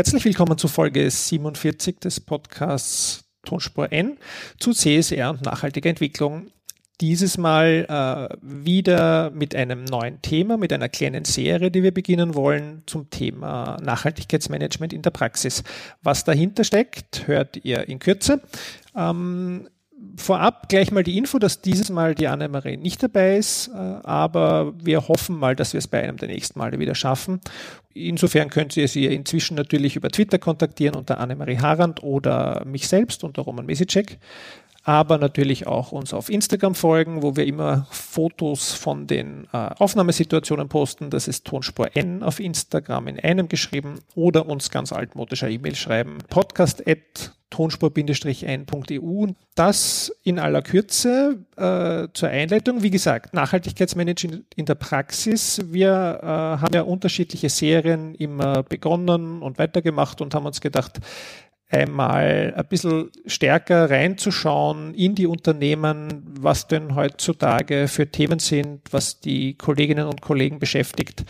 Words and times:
Herzlich 0.00 0.24
willkommen 0.24 0.56
zu 0.56 0.66
Folge 0.66 1.10
47 1.10 2.00
des 2.00 2.20
Podcasts 2.20 3.22
Tonspur 3.44 3.92
N 3.92 4.16
zu 4.58 4.72
CSR 4.72 5.28
und 5.28 5.42
nachhaltiger 5.42 5.90
Entwicklung. 5.90 6.46
Dieses 7.02 7.36
Mal 7.36 7.84
äh, 7.86 8.34
wieder 8.40 9.30
mit 9.30 9.54
einem 9.54 9.84
neuen 9.84 10.22
Thema, 10.22 10.56
mit 10.56 10.72
einer 10.72 10.88
kleinen 10.88 11.26
Serie, 11.26 11.70
die 11.70 11.82
wir 11.82 11.92
beginnen 11.92 12.34
wollen 12.34 12.82
zum 12.86 13.10
Thema 13.10 13.76
Nachhaltigkeitsmanagement 13.82 14.94
in 14.94 15.02
der 15.02 15.10
Praxis. 15.10 15.64
Was 16.00 16.24
dahinter 16.24 16.64
steckt, 16.64 17.26
hört 17.26 17.62
ihr 17.62 17.86
in 17.86 17.98
Kürze. 17.98 18.40
Ähm, 18.96 19.68
vorab 20.16 20.68
gleich 20.68 20.90
mal 20.90 21.02
die 21.02 21.16
Info, 21.18 21.38
dass 21.38 21.62
dieses 21.62 21.90
Mal 21.90 22.14
die 22.14 22.28
Annemarie 22.28 22.76
nicht 22.76 23.02
dabei 23.02 23.36
ist, 23.36 23.68
äh, 23.68 23.76
aber 23.76 24.72
wir 24.82 25.08
hoffen 25.08 25.36
mal, 25.36 25.56
dass 25.56 25.72
wir 25.72 25.78
es 25.78 25.88
bei 25.88 26.02
einem 26.02 26.16
der 26.16 26.28
nächsten 26.28 26.58
Male 26.58 26.78
wieder 26.78 26.94
schaffen. 26.94 27.40
Insofern 27.92 28.50
könnt 28.50 28.76
ihr 28.76 28.88
sie 28.88 29.06
inzwischen 29.06 29.56
natürlich 29.56 29.96
über 29.96 30.10
Twitter 30.10 30.38
kontaktieren 30.38 30.94
unter 30.94 31.18
Annemarie 31.18 31.58
Harand 31.58 32.02
oder 32.02 32.64
mich 32.64 32.88
selbst 32.88 33.24
unter 33.24 33.42
Roman 33.42 33.66
Mesicek 33.66 34.18
aber 34.82 35.18
natürlich 35.18 35.66
auch 35.66 35.92
uns 35.92 36.14
auf 36.14 36.30
Instagram 36.30 36.74
folgen, 36.74 37.22
wo 37.22 37.36
wir 37.36 37.46
immer 37.46 37.86
Fotos 37.90 38.72
von 38.72 39.06
den 39.06 39.46
äh, 39.52 39.56
Aufnahmesituationen 39.78 40.68
posten. 40.68 41.10
Das 41.10 41.28
ist 41.28 41.46
Tonspur 41.46 41.96
N 41.96 42.22
auf 42.22 42.40
Instagram 42.40 43.08
in 43.08 43.20
einem 43.20 43.48
geschrieben 43.48 44.00
oder 44.14 44.46
uns 44.46 44.70
ganz 44.70 44.92
altmodischer 44.92 45.48
E-Mail 45.48 45.74
schreiben. 45.74 46.18
Podcast 46.28 46.86
at 47.50 47.56
tonspur-n.eu. 47.56 49.26
Das 49.54 50.12
in 50.22 50.38
aller 50.38 50.62
Kürze 50.62 51.44
äh, 51.56 52.08
zur 52.14 52.28
Einleitung. 52.28 52.82
Wie 52.82 52.90
gesagt, 52.90 53.34
Nachhaltigkeitsmanagement 53.34 54.44
in 54.56 54.64
der 54.64 54.74
Praxis. 54.74 55.60
Wir 55.66 56.20
äh, 56.22 56.26
haben 56.26 56.74
ja 56.74 56.82
unterschiedliche 56.82 57.48
Serien 57.48 58.14
immer 58.14 58.62
begonnen 58.62 59.42
und 59.42 59.58
weitergemacht 59.58 60.20
und 60.20 60.34
haben 60.34 60.46
uns 60.46 60.60
gedacht, 60.60 61.00
einmal 61.68 62.52
ein 62.56 62.66
bisschen 62.66 63.10
stärker 63.26 63.90
reinzuschauen 63.90 64.92
in 64.94 65.14
die 65.14 65.26
Unternehmen, 65.26 66.24
was 66.40 66.66
denn 66.66 66.96
heutzutage 66.96 67.86
für 67.86 68.10
Themen 68.10 68.40
sind, 68.40 68.92
was 68.92 69.20
die 69.20 69.54
Kolleginnen 69.54 70.06
und 70.06 70.20
Kollegen 70.20 70.58
beschäftigt, 70.58 71.24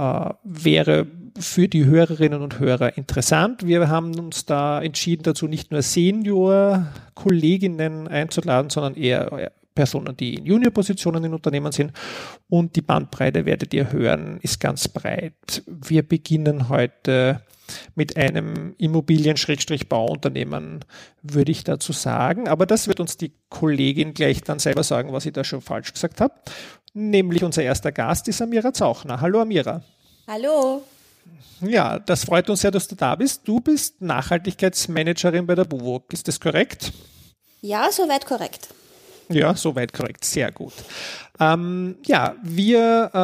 äh, 0.00 0.30
wäre 0.44 1.06
für 1.38 1.68
die 1.68 1.84
Hörerinnen 1.84 2.40
und 2.40 2.58
Hörer 2.58 2.96
interessant. 2.96 3.66
Wir 3.66 3.88
haben 3.88 4.18
uns 4.18 4.46
da 4.46 4.80
entschieden, 4.82 5.24
dazu 5.24 5.46
nicht 5.46 5.70
nur 5.70 5.82
Senior-Kolleginnen 5.82 8.08
einzuladen, 8.08 8.70
sondern 8.70 8.94
eher 8.94 9.52
Personen, 9.74 10.16
die 10.16 10.34
in 10.34 10.46
Junior-Positionen 10.46 11.24
in 11.24 11.34
Unternehmen 11.34 11.72
sind. 11.72 11.92
Und 12.48 12.76
die 12.76 12.82
Bandbreite 12.82 13.44
werdet 13.44 13.74
ihr 13.74 13.92
hören, 13.92 14.38
ist 14.42 14.58
ganz 14.58 14.88
breit. 14.88 15.62
Wir 15.66 16.02
beginnen 16.02 16.68
heute 16.68 17.42
mit 17.94 18.16
einem 18.16 18.74
Immobilien-Bauunternehmen, 18.78 20.84
würde 21.22 21.52
ich 21.52 21.64
dazu 21.64 21.92
sagen. 21.92 22.48
Aber 22.48 22.66
das 22.66 22.88
wird 22.88 23.00
uns 23.00 23.16
die 23.16 23.32
Kollegin 23.48 24.14
gleich 24.14 24.42
dann 24.42 24.58
selber 24.58 24.82
sagen, 24.82 25.12
was 25.12 25.26
ich 25.26 25.32
da 25.32 25.44
schon 25.44 25.60
falsch 25.60 25.92
gesagt 25.92 26.20
habe. 26.20 26.34
Nämlich 26.92 27.44
unser 27.44 27.62
erster 27.62 27.92
Gast 27.92 28.28
ist 28.28 28.42
Amira 28.42 28.72
Zauchner. 28.72 29.20
Hallo 29.20 29.40
Amira. 29.40 29.82
Hallo. 30.26 30.82
Ja, 31.60 31.98
das 31.98 32.24
freut 32.24 32.48
uns 32.48 32.62
sehr, 32.62 32.70
dass 32.70 32.88
du 32.88 32.94
da 32.94 33.14
bist. 33.14 33.42
Du 33.46 33.60
bist 33.60 34.00
Nachhaltigkeitsmanagerin 34.00 35.46
bei 35.46 35.54
der 35.54 35.64
BUWOG. 35.64 36.12
Ist 36.12 36.26
das 36.26 36.40
korrekt? 36.40 36.92
Ja, 37.60 37.90
soweit 37.92 38.26
korrekt. 38.26 38.68
Ja, 39.30 39.54
soweit 39.54 39.92
korrekt. 39.92 40.24
Sehr 40.24 40.50
gut. 40.50 40.72
Ähm, 41.38 41.96
ja, 42.04 42.34
wir 42.42 43.10
äh, 43.14 43.16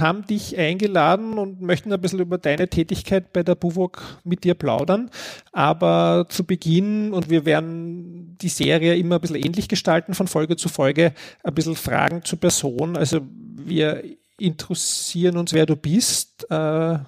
haben 0.00 0.26
dich 0.26 0.56
eingeladen 0.56 1.38
und 1.38 1.60
möchten 1.60 1.92
ein 1.92 2.00
bisschen 2.00 2.20
über 2.20 2.38
deine 2.38 2.68
Tätigkeit 2.68 3.32
bei 3.32 3.42
der 3.42 3.56
BUWOG 3.56 4.00
mit 4.22 4.44
dir 4.44 4.54
plaudern. 4.54 5.10
Aber 5.52 6.26
zu 6.28 6.44
Beginn, 6.44 7.12
und 7.12 7.30
wir 7.30 7.44
werden 7.44 8.36
die 8.40 8.48
Serie 8.48 8.94
immer 8.96 9.16
ein 9.16 9.20
bisschen 9.20 9.42
ähnlich 9.42 9.68
gestalten 9.68 10.14
von 10.14 10.28
Folge 10.28 10.56
zu 10.56 10.68
Folge, 10.68 11.12
ein 11.42 11.54
bisschen 11.54 11.76
Fragen 11.76 12.22
zur 12.24 12.38
Person. 12.38 12.96
Also 12.96 13.22
wir 13.56 14.04
interessieren 14.38 15.36
uns, 15.36 15.52
wer 15.52 15.66
du 15.66 15.76
bist. 15.76 16.48
Äh, 16.50 16.98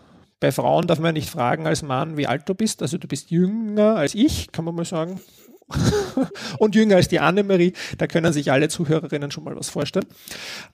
bei 0.40 0.52
Frauen 0.52 0.86
darf 0.86 0.98
man 0.98 1.14
nicht 1.14 1.30
fragen 1.30 1.66
als 1.66 1.82
Mann, 1.82 2.16
wie 2.16 2.26
alt 2.26 2.48
du 2.48 2.54
bist. 2.54 2.82
Also 2.82 2.98
du 2.98 3.06
bist 3.06 3.30
jünger 3.30 3.96
als 3.96 4.14
ich, 4.14 4.50
kann 4.50 4.64
man 4.64 4.74
mal 4.74 4.84
sagen. 4.84 5.20
und 6.58 6.74
jünger 6.74 6.96
als 6.96 7.08
die 7.08 7.20
Annemarie. 7.20 7.72
Da 7.98 8.06
können 8.06 8.32
sich 8.32 8.52
alle 8.52 8.68
Zuhörerinnen 8.68 9.30
schon 9.30 9.44
mal 9.44 9.56
was 9.56 9.68
vorstellen. 9.68 10.06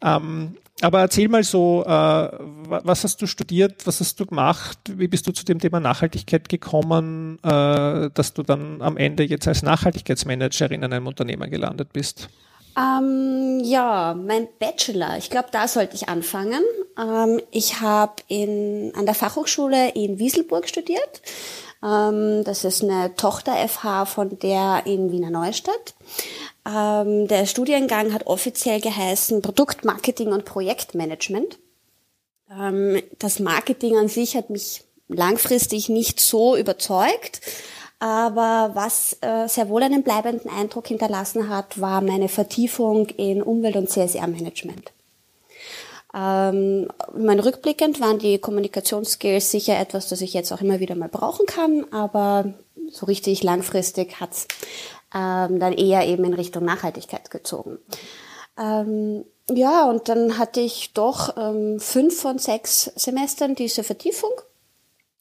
Ähm, 0.02 0.56
aber 0.80 1.00
erzähl 1.00 1.28
mal 1.28 1.44
so, 1.44 1.84
äh, 1.86 1.88
was 1.88 3.04
hast 3.04 3.22
du 3.22 3.26
studiert, 3.26 3.86
was 3.86 4.00
hast 4.00 4.18
du 4.18 4.26
gemacht, 4.26 4.78
wie 4.88 5.08
bist 5.08 5.26
du 5.26 5.32
zu 5.32 5.44
dem 5.44 5.58
Thema 5.58 5.80
Nachhaltigkeit 5.80 6.48
gekommen, 6.48 7.38
äh, 7.42 8.10
dass 8.12 8.34
du 8.34 8.42
dann 8.42 8.82
am 8.82 8.96
Ende 8.96 9.22
jetzt 9.22 9.48
als 9.48 9.62
Nachhaltigkeitsmanagerin 9.62 10.82
in 10.82 10.92
einem 10.92 11.06
Unternehmen 11.06 11.50
gelandet 11.50 11.92
bist? 11.92 12.28
Ähm, 12.76 13.60
ja, 13.62 14.14
mein 14.14 14.48
Bachelor, 14.58 15.18
ich 15.18 15.28
glaube, 15.28 15.48
da 15.52 15.68
sollte 15.68 15.94
ich 15.94 16.08
anfangen. 16.08 16.62
Ähm, 16.98 17.40
ich 17.50 17.80
habe 17.80 18.14
an 18.30 19.06
der 19.06 19.14
Fachhochschule 19.14 19.90
in 19.90 20.18
Wieselburg 20.18 20.68
studiert 20.68 21.20
das 21.82 22.64
ist 22.64 22.84
eine 22.84 23.14
Tochter-FH 23.16 24.06
von 24.06 24.38
der 24.38 24.82
in 24.86 25.10
Wiener 25.10 25.30
Neustadt. 25.30 25.94
Ähm, 26.64 27.26
der 27.26 27.46
Studiengang 27.46 28.12
hat 28.12 28.26
offiziell 28.26 28.80
geheißen 28.80 29.42
Produktmarketing 29.42 30.28
und 30.28 30.44
Projektmanagement. 30.44 31.58
Ähm, 32.50 33.02
das 33.18 33.40
Marketing 33.40 33.96
an 33.96 34.08
sich 34.08 34.36
hat 34.36 34.50
mich 34.50 34.84
langfristig 35.08 35.88
nicht 35.88 36.20
so 36.20 36.56
überzeugt. 36.56 37.40
Aber 37.98 38.72
was 38.74 39.16
äh, 39.20 39.46
sehr 39.48 39.68
wohl 39.68 39.82
einen 39.82 40.02
bleibenden 40.02 40.50
Eindruck 40.50 40.88
hinterlassen 40.88 41.48
hat, 41.48 41.80
war 41.80 42.00
meine 42.00 42.28
Vertiefung 42.28 43.06
in 43.06 43.42
Umwelt- 43.42 43.76
und 43.76 43.90
CSR-Management. 43.90 44.92
Ähm, 46.14 46.88
mein 47.16 47.40
rückblickend 47.40 48.00
waren 48.00 48.18
die 48.18 48.38
Kommunikationsskills 48.38 49.50
sicher 49.50 49.78
etwas, 49.78 50.08
das 50.08 50.20
ich 50.20 50.34
jetzt 50.34 50.52
auch 50.52 50.60
immer 50.60 50.80
wieder 50.80 50.94
mal 50.94 51.08
brauchen 51.08 51.46
kann, 51.46 51.86
aber 51.90 52.52
so 52.90 53.06
richtig 53.06 53.42
langfristig 53.42 54.20
hat's 54.20 54.46
ähm, 55.14 55.58
dann 55.58 55.72
eher 55.72 56.06
eben 56.06 56.24
in 56.24 56.34
Richtung 56.34 56.64
Nachhaltigkeit 56.64 57.30
gezogen. 57.30 57.78
Ähm, 58.58 59.24
ja, 59.50 59.88
und 59.88 60.08
dann 60.08 60.38
hatte 60.38 60.60
ich 60.60 60.92
doch 60.92 61.36
ähm, 61.36 61.80
fünf 61.80 62.20
von 62.20 62.38
sechs 62.38 62.92
Semestern 62.96 63.54
diese 63.54 63.82
Vertiefung 63.82 64.32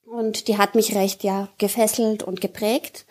und 0.06 0.48
die 0.48 0.58
hat 0.58 0.76
mich 0.76 0.96
recht 0.96 1.24
ja 1.24 1.48
gefesselt 1.58 2.24
und 2.24 2.42
geprägt. 2.42 3.06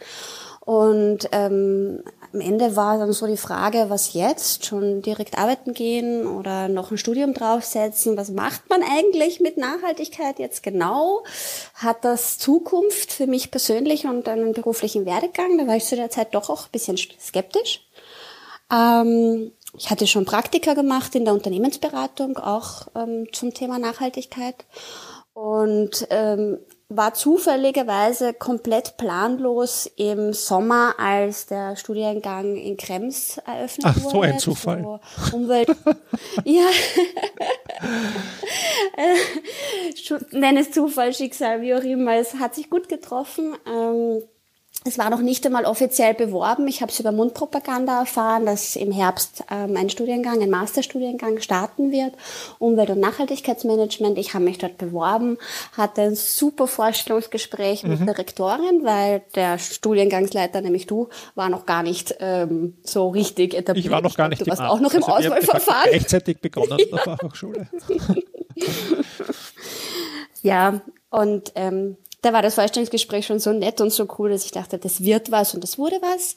Und 0.61 1.29
ähm, 1.33 2.03
am 2.33 2.41
Ende 2.41 2.77
war 2.77 2.99
dann 2.99 3.13
so 3.13 3.27
die 3.27 3.37
Frage, 3.37 3.87
was 3.89 4.13
jetzt? 4.13 4.65
Schon 4.65 5.03
direkt 5.03 5.37
arbeiten 5.37 5.75
gehen 5.75 6.27
oder 6.27 6.69
noch 6.69 6.91
ein 6.91 6.99
Studium 6.99 7.35
draufsetzen? 7.35 8.17
Was 8.17 8.31
macht 8.31 8.69
man 8.71 8.83
eigentlich 8.83 9.41
mit 9.41 9.57
Nachhaltigkeit 9.57 10.39
jetzt 10.39 10.63
genau? 10.63 11.25
Hat 11.75 12.05
das 12.05 12.39
Zukunft 12.39 13.13
für 13.13 13.27
mich 13.27 13.51
persönlich 13.51 14.07
und 14.07 14.29
einen 14.29 14.53
beruflichen 14.53 15.07
Werdegang? 15.07 15.59
Da 15.59 15.67
war 15.67 15.77
ich 15.77 15.85
zu 15.85 15.97
der 15.97 16.11
Zeit 16.11 16.35
doch 16.35 16.51
auch 16.51 16.67
ein 16.67 16.73
bisschen 16.73 16.97
skeptisch. 16.97 17.85
Ähm, 18.73 19.53
ich 19.77 19.91
hatte 19.91 20.07
schon 20.07 20.25
Praktika 20.25 20.75
gemacht 20.75 21.15
in 21.15 21.25
der 21.25 21.35
Unternehmensberatung, 21.35 22.37
auch 22.37 22.89
ähm, 22.95 23.27
zum 23.33 23.55
Thema 23.55 23.79
Nachhaltigkeit. 23.79 24.65
Und 25.33 26.07
ähm, 26.11 26.59
war 26.91 27.15
zufälligerweise 27.15 28.35
komplett 28.35 28.97
planlos 28.97 29.89
im 29.97 30.33
Sommer, 30.33 30.95
als 30.99 31.47
der 31.47 31.77
Studiengang 31.77 32.57
in 32.57 32.77
Krems 32.77 33.39
eröffnet 33.39 33.87
Ach, 33.87 33.97
wurde. 33.97 34.07
Ach, 34.07 34.11
so 34.11 34.21
ein 34.23 34.39
Zufall. 34.41 35.01
So 35.31 35.37
Umwelt. 35.37 35.69
ja. 36.45 36.67
Nenne 40.33 40.61
es 40.61 40.73
Zufall, 40.73 41.15
Schicksal, 41.15 41.63
wie 41.63 41.75
auch 41.75 41.83
immer. 41.83 42.17
Es 42.17 42.35
hat 42.35 42.57
sich 42.57 42.69
gut 42.69 42.89
getroffen. 42.89 43.57
Ähm, 43.67 44.25
es 44.85 44.97
war 44.97 45.11
noch 45.11 45.21
nicht 45.21 45.45
einmal 45.45 45.67
offiziell 45.67 46.15
beworben. 46.15 46.67
Ich 46.67 46.81
habe 46.81 46.91
es 46.91 46.99
über 46.99 47.13
Mundpropaganda 47.13 48.01
erfahren, 48.01 48.47
dass 48.47 48.77
im 48.77 48.91
Herbst 48.91 49.45
ähm, 49.51 49.77
ein 49.77 49.91
Studiengang, 49.91 50.41
ein 50.41 50.49
Masterstudiengang 50.49 51.41
starten 51.41 51.93
wird, 51.93 52.15
Umwelt- 52.59 52.89
und 52.89 53.01
Nachhaltigkeitsmanagement. 53.01 54.17
Ich 54.17 54.33
habe 54.33 54.45
mich 54.45 54.57
dort 54.57 54.79
beworben, 54.79 55.37
hatte 55.77 56.01
ein 56.03 56.15
super 56.15 56.67
Vorstellungsgespräch 56.67 57.83
mhm. 57.83 57.91
mit 57.91 58.09
der 58.09 58.17
Rektorin, 58.17 58.83
weil 58.83 59.21
der 59.35 59.59
Studiengangsleiter, 59.59 60.63
nämlich 60.63 60.87
du, 60.87 61.09
war 61.35 61.51
noch 61.51 61.67
gar 61.67 61.83
nicht 61.83 62.15
ähm, 62.21 62.79
so 62.83 63.09
richtig 63.09 63.53
etabliert. 63.53 63.85
Ich 63.85 63.93
war 63.93 64.01
noch 64.01 64.17
gar 64.17 64.29
nicht. 64.29 64.41
Du 64.41 64.47
warst 64.47 64.63
auch 64.63 64.81
noch 64.81 64.95
im 64.95 65.05
also 65.05 65.29
Auswahlverfahren. 65.29 65.91
Gleichzeitig 65.91 66.39
begonnen 66.41 66.79
ja. 66.79 66.87
der 66.87 66.99
Fachhochschule. 67.01 67.69
ja, 70.43 70.81
und 71.11 71.53
ähm, 71.55 71.99
da 72.23 72.33
war 72.33 72.43
das 72.43 72.55
Vorstellungsgespräch 72.55 73.27
schon 73.27 73.39
so 73.39 73.53
nett 73.53 73.81
und 73.81 73.93
so 73.93 74.07
cool, 74.19 74.31
dass 74.31 74.45
ich 74.45 74.53
dachte, 74.53 74.79
das 74.79 75.03
wird 75.03 75.31
was 75.31 75.55
und 75.55 75.63
das 75.63 75.79
wurde 75.79 75.97
was. 76.03 76.37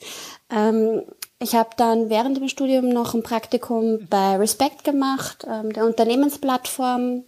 Ähm, 0.49 1.03
ich 1.39 1.55
habe 1.55 1.71
dann 1.77 2.09
während 2.09 2.37
dem 2.37 2.47
Studium 2.47 2.89
noch 2.89 3.13
ein 3.13 3.23
Praktikum 3.23 4.07
bei 4.09 4.37
Respect 4.37 4.83
gemacht, 4.83 5.45
ähm, 5.49 5.73
der 5.73 5.85
Unternehmensplattform. 5.85 7.23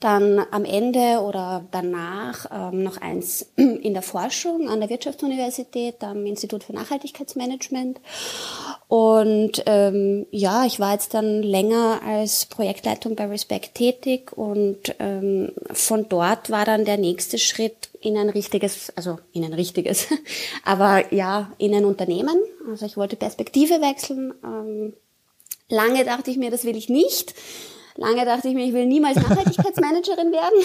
Dann 0.00 0.44
am 0.50 0.64
Ende 0.64 1.20
oder 1.20 1.64
danach 1.70 2.46
ähm, 2.50 2.82
noch 2.82 2.96
eins 2.96 3.52
in 3.56 3.92
der 3.92 4.02
Forschung 4.02 4.68
an 4.68 4.80
der 4.80 4.90
Wirtschaftsuniversität 4.90 6.02
am 6.02 6.26
Institut 6.26 6.64
für 6.64 6.72
Nachhaltigkeitsmanagement. 6.72 8.00
Und 8.88 9.62
ähm, 9.66 10.26
ja, 10.30 10.64
ich 10.66 10.80
war 10.80 10.94
jetzt 10.94 11.14
dann 11.14 11.42
länger 11.42 12.00
als 12.04 12.46
Projektleitung 12.46 13.14
bei 13.14 13.26
Respect 13.26 13.76
tätig 13.76 14.36
und 14.36 14.94
ähm, 14.98 15.52
von 15.72 16.08
dort 16.08 16.50
war 16.50 16.64
dann 16.64 16.84
der 16.84 16.96
nächste 16.96 17.38
Schritt 17.38 17.90
in 18.00 18.16
ein 18.16 18.30
richtiges, 18.30 18.92
also 18.96 19.18
in 19.32 19.44
ein 19.44 19.52
richtiges, 19.52 20.08
aber 20.64 21.12
ja, 21.14 21.52
in 21.58 21.74
ein 21.74 21.84
Unternehmen. 21.84 22.36
Also 22.68 22.86
ich 22.86 22.96
wollte 22.96 23.16
Perspektive 23.16 23.80
wechseln. 23.80 24.34
Ähm, 24.42 24.94
lange 25.68 26.04
dachte 26.04 26.30
ich 26.30 26.36
mir, 26.36 26.50
das 26.50 26.64
will 26.64 26.76
ich 26.76 26.88
nicht. 26.88 27.34
Lange 28.00 28.24
dachte 28.24 28.48
ich 28.48 28.54
mir, 28.54 28.64
ich 28.64 28.72
will 28.72 28.86
niemals 28.86 29.16
Nachhaltigkeitsmanagerin 29.16 30.32
werden. 30.32 30.62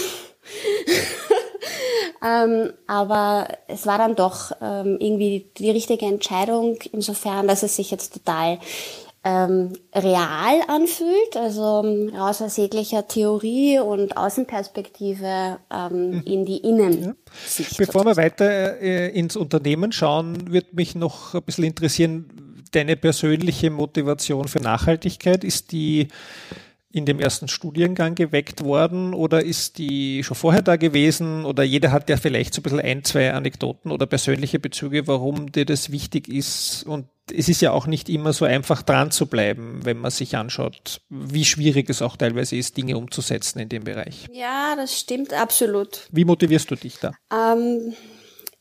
ähm, 2.23 2.73
aber 2.87 3.49
es 3.67 3.85
war 3.85 3.97
dann 3.97 4.15
doch 4.15 4.53
ähm, 4.61 4.97
irgendwie 5.01 5.45
die 5.57 5.69
richtige 5.69 6.05
Entscheidung, 6.05 6.77
insofern, 6.93 7.47
dass 7.49 7.61
es 7.61 7.75
sich 7.75 7.91
jetzt 7.91 8.13
total 8.13 8.59
ähm, 9.25 9.73
real 9.93 10.61
anfühlt, 10.67 11.35
also 11.35 11.81
ähm, 11.83 12.15
raus 12.15 12.41
aus 12.41 12.55
jeglicher 12.55 13.05
Theorie 13.05 13.79
und 13.79 14.15
Außenperspektive 14.15 15.57
ähm, 15.69 16.11
mhm. 16.11 16.23
in 16.25 16.45
die 16.45 16.57
Innensicht. 16.59 17.17
Ja. 17.71 17.77
Bevor 17.79 18.05
wir 18.05 18.15
weiter 18.15 18.79
äh, 18.79 19.09
ins 19.09 19.35
Unternehmen 19.35 19.91
schauen, 19.91 20.53
wird 20.53 20.73
mich 20.73 20.95
noch 20.95 21.33
ein 21.33 21.41
bisschen 21.41 21.65
interessieren, 21.65 22.63
deine 22.71 22.95
persönliche 22.95 23.71
Motivation 23.71 24.47
für 24.47 24.59
Nachhaltigkeit. 24.59 25.43
Ist 25.43 25.73
die 25.73 26.07
in 26.95 27.05
dem 27.05 27.19
ersten 27.19 27.49
Studiengang 27.49 28.15
geweckt 28.15 28.63
worden 28.63 29.13
oder 29.13 29.43
ist 29.43 29.79
die 29.79 30.23
schon 30.23 30.37
vorher 30.37 30.61
da 30.61 30.77
gewesen 30.77 31.43
oder 31.43 31.61
jeder 31.61 31.91
hat 31.91 32.09
ja 32.09 32.15
vielleicht 32.15 32.53
so 32.53 32.61
ein 32.61 32.63
bisschen 32.63 32.79
ein, 32.79 33.03
zwei 33.03 33.33
Anekdoten 33.33 33.91
oder 33.91 34.05
persönliche 34.05 34.59
Bezüge, 34.59 35.05
warum 35.05 35.51
dir 35.51 35.65
das 35.65 35.91
wichtig 35.91 36.29
ist 36.29 36.85
und 36.87 37.07
es 37.35 37.49
ist 37.49 37.61
ja 37.61 37.71
auch 37.71 37.85
nicht 37.85 38.07
immer 38.07 38.31
so 38.31 38.45
einfach 38.45 38.81
dran 38.81 39.11
zu 39.11 39.25
bleiben, 39.25 39.81
wenn 39.83 39.97
man 39.97 40.09
sich 40.09 40.37
anschaut, 40.37 41.01
wie 41.09 41.43
schwierig 41.43 41.89
es 41.89 42.01
auch 42.01 42.15
teilweise 42.15 42.55
ist, 42.55 42.77
Dinge 42.77 42.97
umzusetzen 42.97 43.59
in 43.59 43.67
dem 43.67 43.83
Bereich. 43.83 44.27
Ja, 44.31 44.75
das 44.77 44.97
stimmt 44.97 45.33
absolut. 45.33 46.07
Wie 46.11 46.23
motivierst 46.23 46.71
du 46.71 46.75
dich 46.75 46.97
da? 46.99 47.11
Ähm, 47.33 47.93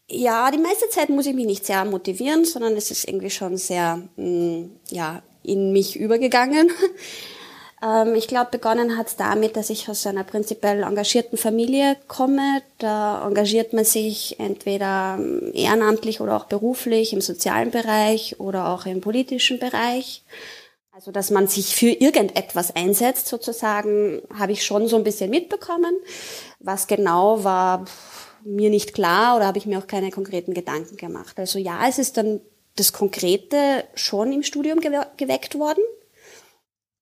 ja, 0.08 0.50
die 0.50 0.58
meiste 0.58 0.88
Zeit 0.88 1.08
muss 1.08 1.26
ich 1.26 1.34
mich 1.34 1.46
nicht 1.46 1.66
sehr 1.66 1.84
motivieren, 1.84 2.44
sondern 2.46 2.76
es 2.76 2.90
ist 2.90 3.06
irgendwie 3.06 3.30
schon 3.30 3.58
sehr 3.58 4.02
mh, 4.16 4.26
mm, 4.26 4.70
ja, 4.90 5.22
in 5.44 5.72
mich 5.72 5.94
übergegangen. 5.94 6.70
Ähm, 7.84 8.14
ich 8.14 8.28
glaube, 8.28 8.50
begonnen 8.50 8.96
hat 8.96 9.08
es 9.08 9.16
damit, 9.16 9.56
dass 9.56 9.70
ich 9.70 9.88
aus 9.88 10.06
einer 10.06 10.24
prinzipiell 10.24 10.82
engagierten 10.82 11.36
Familie 11.36 11.96
komme. 12.08 12.62
Da 12.78 13.26
engagiert 13.26 13.72
man 13.72 13.84
sich 13.84 14.40
entweder 14.40 15.16
ähm, 15.18 15.50
ehrenamtlich 15.52 16.20
oder 16.20 16.36
auch 16.36 16.44
beruflich 16.44 17.12
im 17.12 17.20
sozialen 17.20 17.70
Bereich 17.70 18.40
oder 18.40 18.68
auch 18.68 18.86
im 18.86 19.00
politischen 19.00 19.58
Bereich. 19.58 20.24
Also, 20.92 21.10
dass 21.10 21.30
man 21.30 21.48
sich 21.48 21.74
für 21.74 21.90
irgendetwas 21.90 22.74
einsetzt, 22.74 23.26
sozusagen, 23.26 24.22
habe 24.32 24.52
ich 24.52 24.64
schon 24.64 24.86
so 24.86 24.96
ein 24.96 25.04
bisschen 25.04 25.28
mitbekommen. 25.28 25.96
Was 26.60 26.86
genau 26.86 27.42
war 27.42 27.84
mir 28.44 28.70
nicht 28.70 28.94
klar 28.94 29.36
oder 29.36 29.46
habe 29.46 29.58
ich 29.58 29.66
mir 29.66 29.78
auch 29.78 29.86
keine 29.86 30.10
konkreten 30.10 30.54
Gedanken 30.54 30.96
gemacht. 30.96 31.38
Also 31.38 31.58
ja, 31.58 31.88
es 31.88 31.98
ist 31.98 32.16
dann 32.16 32.40
das 32.76 32.92
Konkrete 32.92 33.84
schon 33.94 34.32
im 34.32 34.42
Studium 34.42 34.80
geweckt 34.80 35.58
worden. 35.58 35.82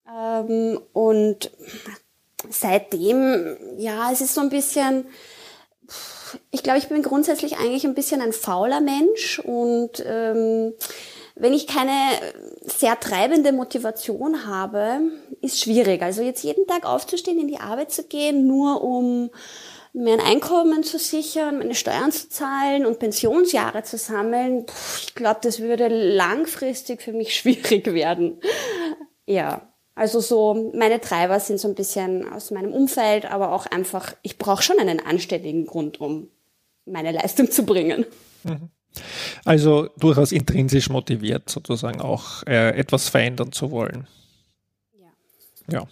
Ähm, 0.08 0.80
und 0.92 1.50
seitdem, 2.48 3.56
ja, 3.78 4.10
es 4.12 4.20
ist 4.20 4.34
so 4.34 4.40
ein 4.40 4.50
bisschen, 4.50 5.06
ich 6.50 6.62
glaube, 6.62 6.78
ich 6.78 6.88
bin 6.88 7.02
grundsätzlich 7.02 7.58
eigentlich 7.58 7.84
ein 7.84 7.94
bisschen 7.94 8.20
ein 8.20 8.32
fauler 8.32 8.80
Mensch 8.80 9.38
und 9.38 10.02
ähm, 10.06 10.74
wenn 11.34 11.54
ich 11.54 11.66
keine 11.66 11.92
sehr 12.62 12.98
treibende 13.00 13.52
Motivation 13.52 14.46
habe, 14.46 15.00
ist 15.40 15.60
schwierig. 15.60 16.02
Also 16.02 16.22
jetzt 16.22 16.44
jeden 16.44 16.66
Tag 16.66 16.84
aufzustehen, 16.84 17.40
in 17.40 17.48
die 17.48 17.58
Arbeit 17.58 17.90
zu 17.90 18.04
gehen, 18.04 18.46
nur 18.46 18.82
um 18.82 19.30
mir 19.94 20.14
ein 20.14 20.20
Einkommen 20.20 20.84
zu 20.84 20.98
sichern, 20.98 21.58
meine 21.58 21.74
Steuern 21.74 22.12
zu 22.12 22.28
zahlen 22.28 22.86
und 22.86 22.98
Pensionsjahre 22.98 23.82
zu 23.82 23.98
sammeln, 23.98 24.66
ich 25.02 25.14
glaube, 25.14 25.40
das 25.42 25.60
würde 25.60 25.88
langfristig 25.88 27.02
für 27.02 27.12
mich 27.12 27.34
schwierig 27.38 27.92
werden. 27.92 28.40
Ja. 29.26 29.71
Also 29.94 30.20
so, 30.20 30.72
meine 30.74 31.00
Treiber 31.00 31.38
sind 31.38 31.60
so 31.60 31.68
ein 31.68 31.74
bisschen 31.74 32.30
aus 32.32 32.50
meinem 32.50 32.72
Umfeld, 32.72 33.26
aber 33.26 33.52
auch 33.52 33.66
einfach, 33.66 34.14
ich 34.22 34.38
brauche 34.38 34.62
schon 34.62 34.78
einen 34.78 35.00
anständigen 35.00 35.66
Grund, 35.66 36.00
um 36.00 36.28
meine 36.86 37.12
Leistung 37.12 37.50
zu 37.50 37.64
bringen. 37.64 38.06
Mhm. 38.44 38.70
Also 39.44 39.88
durchaus 39.98 40.32
intrinsisch 40.32 40.88
motiviert, 40.88 41.48
sozusagen 41.48 42.00
auch 42.00 42.42
äh, 42.46 42.76
etwas 42.76 43.08
verändern 43.08 43.52
zu 43.52 43.70
wollen. 43.70 44.06
Ja. 44.98 45.78
Ja. 45.78 45.86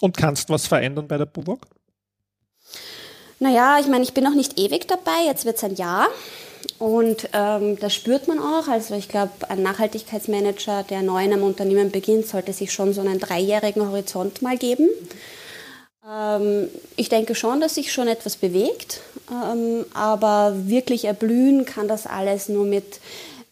Und 0.00 0.16
kannst 0.16 0.50
was 0.50 0.66
verändern 0.66 1.06
bei 1.08 1.18
der 1.18 1.26
Buwok? 1.26 1.66
Naja, 3.38 3.78
ich 3.80 3.86
meine, 3.86 4.04
ich 4.04 4.14
bin 4.14 4.24
noch 4.24 4.34
nicht 4.34 4.58
ewig 4.58 4.88
dabei, 4.88 5.26
jetzt 5.26 5.44
wird 5.44 5.56
es 5.56 5.64
ein 5.64 5.74
Jahr. 5.74 6.08
Und 6.78 7.28
ähm, 7.32 7.78
das 7.78 7.94
spürt 7.94 8.28
man 8.28 8.38
auch. 8.38 8.68
Also 8.68 8.94
ich 8.94 9.08
glaube, 9.08 9.32
ein 9.48 9.62
Nachhaltigkeitsmanager, 9.62 10.82
der 10.82 11.02
neu 11.02 11.24
in 11.24 11.32
einem 11.32 11.42
Unternehmen 11.42 11.90
beginnt, 11.90 12.26
sollte 12.26 12.52
sich 12.52 12.72
schon 12.72 12.92
so 12.92 13.00
einen 13.00 13.20
dreijährigen 13.20 13.86
Horizont 13.88 14.42
mal 14.42 14.56
geben. 14.56 14.88
Ähm, 16.08 16.68
ich 16.96 17.08
denke 17.08 17.34
schon, 17.34 17.60
dass 17.60 17.76
sich 17.76 17.92
schon 17.92 18.08
etwas 18.08 18.36
bewegt, 18.36 19.00
ähm, 19.30 19.86
aber 19.94 20.54
wirklich 20.66 21.06
erblühen 21.06 21.64
kann 21.64 21.88
das 21.88 22.06
alles 22.06 22.48
nur 22.48 22.66
mit, 22.66 23.00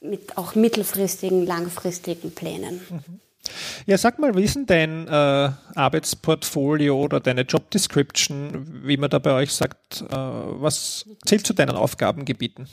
mit 0.01 0.37
auch 0.37 0.55
mittelfristigen, 0.55 1.47
langfristigen 1.47 2.33
Plänen. 2.33 2.81
Mhm. 2.91 3.21
Ja, 3.87 3.99
sag 3.99 4.19
mal, 4.19 4.37
wie 4.37 4.45
ist 4.45 4.55
denn 4.55 4.67
dein 4.67 5.09
äh, 5.09 5.51
Arbeitsportfolio 5.75 6.97
oder 7.01 7.19
deine 7.19 7.43
Job 7.43 7.71
Description, 7.71 8.87
wie 8.87 8.97
man 8.97 9.11
da 9.11 9.19
bei 9.19 9.33
euch 9.33 9.53
sagt? 9.53 10.03
Äh, 10.03 10.15
was 10.15 11.07
zählt 11.27 11.47
zu 11.47 11.53
deinen 11.53 11.75
Aufgabengebieten? 11.75 12.69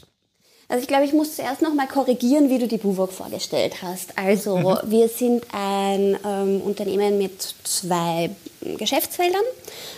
Also 0.71 0.83
ich 0.83 0.87
glaube, 0.87 1.03
ich 1.03 1.13
muss 1.13 1.35
zuerst 1.35 1.63
noch 1.63 1.73
mal 1.73 1.87
korrigieren, 1.87 2.51
wie 2.51 2.59
du 2.59 2.67
die 2.67 2.77
Buwok 2.77 3.11
vorgestellt 3.11 3.81
hast. 3.81 4.15
Also 4.15 4.57
mhm. 4.57 4.77
wir 4.85 5.09
sind 5.09 5.43
ein 5.51 6.15
ähm, 6.23 6.61
Unternehmen 6.61 7.17
mit 7.17 7.41
zwei 7.63 8.29
Geschäftsfeldern. 8.61 9.41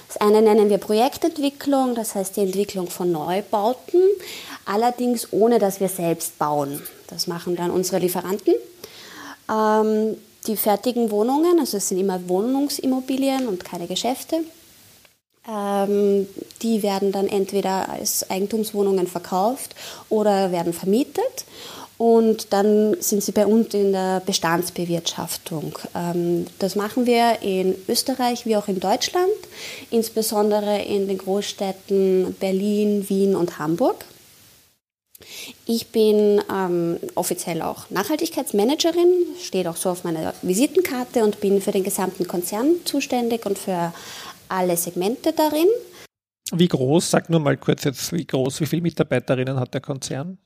Das 0.08 0.16
eine 0.18 0.42
nennen 0.42 0.70
wir 0.70 0.78
Projektentwicklung, 0.78 1.94
das 1.94 2.16
heißt 2.16 2.38
die 2.38 2.42
Entwicklung 2.42 2.90
von 2.90 3.12
Neubauten, 3.12 4.02
allerdings 4.66 5.34
ohne, 5.34 5.60
dass 5.60 5.82
wir 5.82 5.90
selbst 5.90 6.40
bauen. 6.40 6.82
Das 7.08 7.28
machen 7.28 7.58
dann 7.58 7.70
unsere 7.70 8.00
Lieferanten. 8.00 8.54
Ähm, 9.52 10.16
die 10.48 10.56
fertigen 10.56 11.12
Wohnungen, 11.12 11.60
also 11.60 11.78
es 11.78 11.90
sind 11.90 12.00
immer 12.00 12.30
Wohnungsimmobilien 12.30 13.46
und 13.48 13.66
keine 13.66 13.88
Geschäfte, 13.88 14.38
ähm, 15.48 16.28
die 16.62 16.84
werden 16.84 17.12
dann 17.12 17.28
entweder 17.28 17.90
als 17.90 18.30
Eigentumswohnungen 18.30 19.08
verkauft 19.08 19.76
oder 20.10 20.52
werden 20.52 20.74
vermietet. 20.74 21.46
Und 21.98 22.52
dann 22.52 23.00
sind 23.00 23.24
sie 23.24 23.32
bei 23.32 23.46
uns 23.46 23.76
in 23.76 23.92
der 23.92 24.24
Bestandsbewirtschaftung. 24.26 25.78
Ähm, 25.94 26.48
das 26.58 26.76
machen 26.76 27.06
wir 27.06 27.44
in 27.44 27.76
Österreich 27.88 28.48
wie 28.48 28.56
auch 28.56 28.68
in 28.68 28.80
Deutschland, 28.80 29.30
insbesondere 29.92 30.82
in 30.82 31.08
den 31.08 31.20
Großstädten 31.20 32.36
Berlin, 32.40 33.08
Wien 33.08 33.36
und 33.36 33.60
Hamburg. 33.60 34.04
Ich 35.68 35.90
bin 35.90 36.42
ähm, 36.52 36.98
offiziell 37.14 37.62
auch 37.62 37.90
Nachhaltigkeitsmanagerin, 37.92 39.14
steht 39.40 39.68
auch 39.68 39.76
so 39.76 39.92
auf 39.92 40.04
meiner 40.04 40.34
Visitenkarte 40.42 41.24
und 41.24 41.40
bin 41.40 41.62
für 41.62 41.72
den 41.72 41.84
gesamten 41.84 42.28
Konzern 42.28 42.78
zuständig 42.84 43.46
und 43.46 43.60
für 43.60 43.94
alle 44.52 44.78
Segmente 44.78 45.34
darin. 45.34 45.68
Wie 46.54 46.68
groß, 46.68 47.10
sag 47.10 47.30
nur 47.30 47.40
mal 47.40 47.58
kurz 47.58 47.86
jetzt, 47.86 48.12
wie 48.12 48.26
groß, 48.26 48.62
wie 48.62 48.66
viele 48.66 48.82
Mitarbeiterinnen 48.82 49.60
hat 49.60 49.74
der 49.74 49.82
Konzern? 49.82 50.38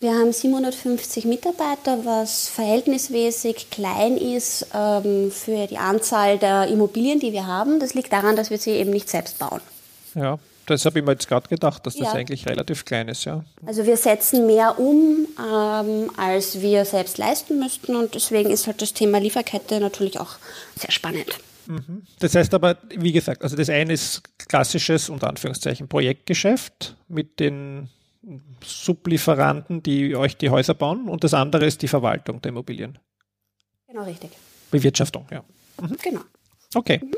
Wir 0.00 0.12
haben 0.12 0.32
750 0.32 1.24
Mitarbeiter, 1.24 2.04
was 2.04 2.48
verhältnismäßig 2.48 3.68
klein 3.70 4.16
ist 4.16 4.68
ähm, 4.72 5.32
für 5.32 5.66
die 5.66 5.78
Anzahl 5.78 6.38
der 6.38 6.68
Immobilien, 6.68 7.18
die 7.18 7.32
wir 7.32 7.48
haben. 7.48 7.80
Das 7.80 7.94
liegt 7.94 8.12
daran, 8.12 8.36
dass 8.36 8.50
wir 8.50 8.58
sie 8.58 8.70
eben 8.70 8.90
nicht 8.90 9.08
selbst 9.08 9.40
bauen. 9.40 9.60
Ja, 10.14 10.38
das 10.66 10.84
habe 10.84 11.00
ich 11.00 11.04
mir 11.04 11.12
jetzt 11.12 11.26
gerade 11.26 11.48
gedacht, 11.48 11.84
dass 11.84 11.96
das 11.96 12.08
ja. 12.08 12.12
eigentlich 12.12 12.46
relativ 12.46 12.84
klein 12.84 13.08
ist, 13.08 13.24
ja. 13.24 13.44
Also 13.66 13.86
wir 13.86 13.96
setzen 13.96 14.46
mehr 14.46 14.78
um, 14.78 15.26
ähm, 15.36 16.12
als 16.16 16.60
wir 16.60 16.84
selbst 16.84 17.18
leisten 17.18 17.58
müssten 17.58 17.96
und 17.96 18.14
deswegen 18.14 18.50
ist 18.50 18.68
halt 18.68 18.80
das 18.80 18.92
Thema 18.92 19.18
Lieferkette 19.18 19.80
natürlich 19.80 20.20
auch 20.20 20.36
sehr 20.76 20.92
spannend. 20.92 21.40
Mhm. 21.68 22.02
Das 22.18 22.34
heißt 22.34 22.54
aber, 22.54 22.78
wie 22.96 23.12
gesagt, 23.12 23.42
also 23.42 23.54
das 23.54 23.68
eine 23.68 23.92
ist 23.92 24.22
klassisches, 24.48 25.10
unter 25.10 25.28
Anführungszeichen, 25.28 25.86
Projektgeschäft 25.86 26.96
mit 27.08 27.38
den 27.40 27.90
Sublieferanten, 28.64 29.82
die 29.82 30.16
euch 30.16 30.36
die 30.36 30.48
Häuser 30.48 30.74
bauen 30.74 31.08
und 31.08 31.24
das 31.24 31.34
andere 31.34 31.66
ist 31.66 31.82
die 31.82 31.88
Verwaltung 31.88 32.40
der 32.40 32.50
Immobilien. 32.50 32.98
Genau, 33.86 34.04
richtig. 34.04 34.30
Bewirtschaftung, 34.70 35.26
ja. 35.30 35.44
Mhm. 35.80 35.96
Genau. 36.02 36.20
Okay. 36.74 37.00
Mhm. 37.02 37.12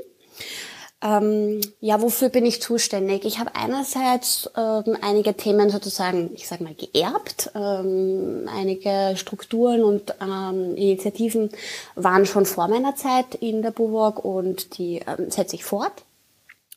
Ähm, 1.03 1.63
ja, 1.81 2.03
wofür 2.03 2.29
bin 2.29 2.45
ich 2.45 2.61
zuständig? 2.61 3.25
Ich 3.25 3.39
habe 3.39 3.55
einerseits 3.55 4.51
ähm, 4.55 4.99
einige 5.01 5.35
Themen 5.35 5.71
sozusagen, 5.71 6.31
ich 6.35 6.47
sage 6.47 6.63
mal, 6.63 6.75
geerbt. 6.75 7.51
Ähm, 7.55 8.49
einige 8.55 9.15
Strukturen 9.17 9.83
und 9.83 10.15
ähm, 10.21 10.77
Initiativen 10.77 11.51
waren 11.95 12.27
schon 12.27 12.45
vor 12.45 12.69
meiner 12.69 12.97
Zeit 12.97 13.35
in 13.35 13.63
der 13.63 13.71
BUWOG 13.71 14.23
und 14.23 14.77
die 14.77 15.01
ähm, 15.07 15.31
setze 15.31 15.57
ich 15.57 15.65
fort. 15.65 16.05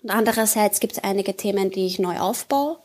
Und 0.04 0.10
andererseits 0.10 0.80
gibt 0.80 0.94
es 0.94 1.04
einige 1.04 1.36
Themen, 1.36 1.70
die 1.70 1.86
ich 1.86 2.00
neu 2.00 2.20
aufbaue. 2.20 2.78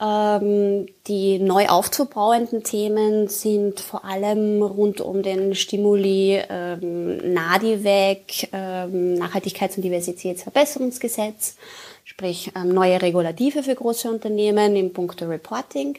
Ähm, 0.00 0.86
die 1.08 1.40
neu 1.40 1.66
aufzubauenden 1.66 2.62
Themen 2.62 3.26
sind 3.26 3.80
vor 3.80 4.04
allem 4.04 4.62
rund 4.62 5.00
um 5.00 5.22
den 5.24 5.56
Stimuli 5.56 6.40
ähm, 6.48 7.32
NADIVEC, 7.32 8.48
ähm, 8.52 9.14
Nachhaltigkeits- 9.14 9.76
und 9.76 9.82
Diversitätsverbesserungsgesetz, 9.82 11.56
sprich 12.04 12.52
ähm, 12.54 12.68
neue 12.68 13.02
Regulative 13.02 13.64
für 13.64 13.74
große 13.74 14.08
Unternehmen 14.08 14.76
im 14.76 14.92
Punkt 14.92 15.20
Reporting. 15.20 15.98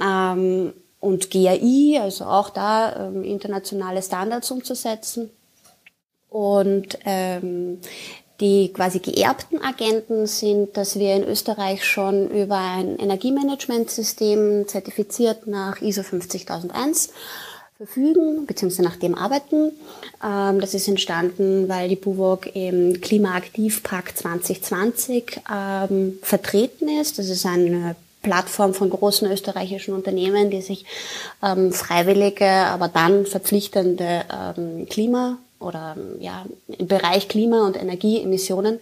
Ähm, 0.00 0.72
und 1.00 1.30
GAI, 1.30 2.00
also 2.00 2.24
auch 2.24 2.50
da 2.50 3.08
ähm, 3.08 3.22
internationale 3.24 4.02
Standards 4.02 4.50
umzusetzen. 4.50 5.30
Und 6.30 6.98
ähm, 7.04 7.80
die 8.40 8.72
quasi 8.72 9.00
geerbten 9.00 9.62
Agenten 9.62 10.26
sind, 10.26 10.76
dass 10.76 10.98
wir 10.98 11.14
in 11.14 11.24
Österreich 11.24 11.84
schon 11.84 12.30
über 12.30 12.56
ein 12.56 12.98
Energiemanagementsystem 12.98 14.68
zertifiziert 14.68 15.46
nach 15.46 15.80
ISO 15.80 16.02
50001 16.02 17.10
verfügen 17.78 18.46
bzw. 18.46 18.82
nach 18.82 18.96
dem 18.96 19.14
arbeiten. 19.14 19.72
Ähm, 20.24 20.60
das 20.60 20.74
ist 20.74 20.88
entstanden, 20.88 21.68
weil 21.68 21.88
die 21.88 21.96
BUWOG 21.96 22.54
im 22.54 23.00
Klimaaktivpakt 23.00 24.18
2020 24.18 25.40
ähm, 25.52 26.18
vertreten 26.22 26.88
ist. 26.88 27.18
Das 27.18 27.28
ist 27.28 27.46
eine 27.46 27.96
Plattform 28.22 28.74
von 28.74 28.90
großen 28.90 29.30
österreichischen 29.30 29.94
Unternehmen, 29.94 30.50
die 30.50 30.60
sich 30.60 30.84
ähm, 31.42 31.72
freiwillige, 31.72 32.48
aber 32.48 32.88
dann 32.88 33.26
verpflichtende 33.26 34.24
Klima 34.90 35.38
oder 35.60 35.96
ja, 36.18 36.44
im 36.66 36.86
Bereich 36.86 37.28
Klima- 37.28 37.66
und 37.66 37.76
Energieemissionen 37.76 38.80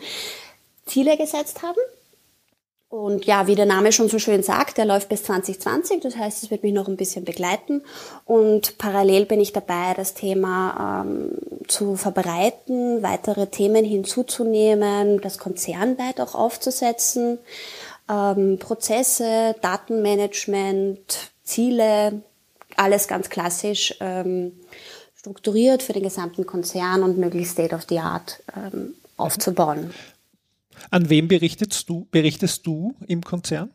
Ziele 0.87 1.17
gesetzt 1.17 1.63
haben. 1.63 1.81
Und 2.89 3.27
ja, 3.27 3.49
wie 3.49 3.57
der 3.57 3.67
Name 3.67 3.91
schon 3.91 4.09
so 4.09 4.19
schön 4.19 4.45
sagt, 4.45 4.79
der 4.79 4.85
läuft 4.85 5.09
bis 5.09 5.25
2020. 5.25 6.01
Das 6.01 6.17
heißt, 6.17 6.45
es 6.45 6.51
wird 6.51 6.63
mich 6.63 6.73
noch 6.73 6.87
ein 6.87 6.97
bisschen 6.97 7.25
begleiten. 7.25 7.83
Und 8.25 8.79
parallel 8.79 9.27
bin 9.27 9.41
ich 9.41 9.53
dabei, 9.53 9.93
das 9.95 10.15
Thema 10.15 11.05
ähm, 11.05 11.33
zu 11.67 11.97
verbreiten, 11.97 13.03
weitere 13.03 13.49
Themen 13.49 13.85
hinzuzunehmen, 13.85 15.21
das 15.21 15.39
konzernweit 15.39 16.21
auch 16.21 16.37
aufzusetzen, 16.37 17.39
ähm, 18.09 18.59
Prozesse, 18.61 19.57
Datenmanagement, 19.61 21.33
Ziele, 21.43 22.23
alles 22.77 23.09
ganz 23.09 23.31
klassisch 23.31 23.97
ähm, 24.01 24.53
strukturiert 25.27 25.83
für 25.83 25.93
den 25.93 26.05
gesamten 26.05 26.47
Konzern 26.47 27.03
und 27.03 27.19
möglichst 27.19 27.55
State 27.55 27.75
of 27.75 27.83
the 27.89 27.99
Art 27.99 28.43
ähm, 28.57 28.95
aufzubauen. 29.17 29.91
An 30.91 31.11
wem 31.11 31.27
berichtest 31.27 31.89
du, 31.89 32.07
berichtest 32.13 32.65
du 32.65 32.95
im 33.09 33.23
Konzern? 33.23 33.71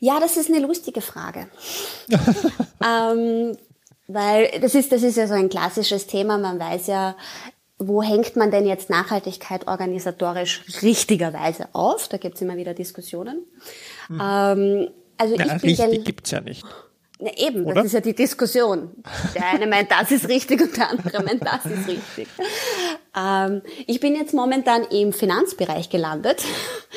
Ja, 0.00 0.18
das 0.18 0.38
ist 0.38 0.48
eine 0.48 0.60
lustige 0.60 1.02
Frage. 1.02 1.48
ähm, 2.08 3.56
weil 4.06 4.60
das 4.60 4.74
ist, 4.74 4.92
das 4.92 5.02
ist 5.02 5.16
ja 5.16 5.26
so 5.26 5.34
ein 5.34 5.50
klassisches 5.50 6.06
Thema. 6.06 6.38
Man 6.38 6.58
weiß 6.58 6.86
ja, 6.86 7.16
wo 7.78 8.02
hängt 8.02 8.36
man 8.36 8.50
denn 8.50 8.66
jetzt 8.66 8.88
Nachhaltigkeit 8.88 9.66
organisatorisch 9.66 10.62
richtigerweise 10.80 11.68
auf? 11.74 12.08
Da 12.08 12.16
gibt 12.16 12.36
es 12.36 12.42
immer 12.42 12.56
wieder 12.56 12.72
Diskussionen. 12.72 13.44
Hm. 14.06 14.20
Ähm, 14.22 14.90
also 15.18 15.36
ja, 15.36 15.56
ich 15.56 15.62
richtig 15.62 16.04
gibt 16.04 16.24
es 16.26 16.30
ja 16.30 16.40
nicht. 16.40 16.64
Na 17.24 17.30
eben, 17.36 17.66
Oder? 17.66 17.74
das 17.74 17.86
ist 17.86 17.92
ja 17.92 18.00
die 18.00 18.16
Diskussion. 18.16 18.90
Der 19.36 19.50
eine 19.50 19.68
meint, 19.68 19.92
das 19.92 20.10
ist 20.10 20.28
richtig 20.28 20.60
und 20.60 20.76
der 20.76 20.90
andere 20.90 21.22
meint, 21.22 21.42
das 21.42 21.64
ist 21.66 21.86
richtig. 21.86 22.26
Ähm, 23.16 23.62
ich 23.86 24.00
bin 24.00 24.16
jetzt 24.16 24.34
momentan 24.34 24.82
im 24.84 25.12
Finanzbereich 25.12 25.88
gelandet. 25.88 26.42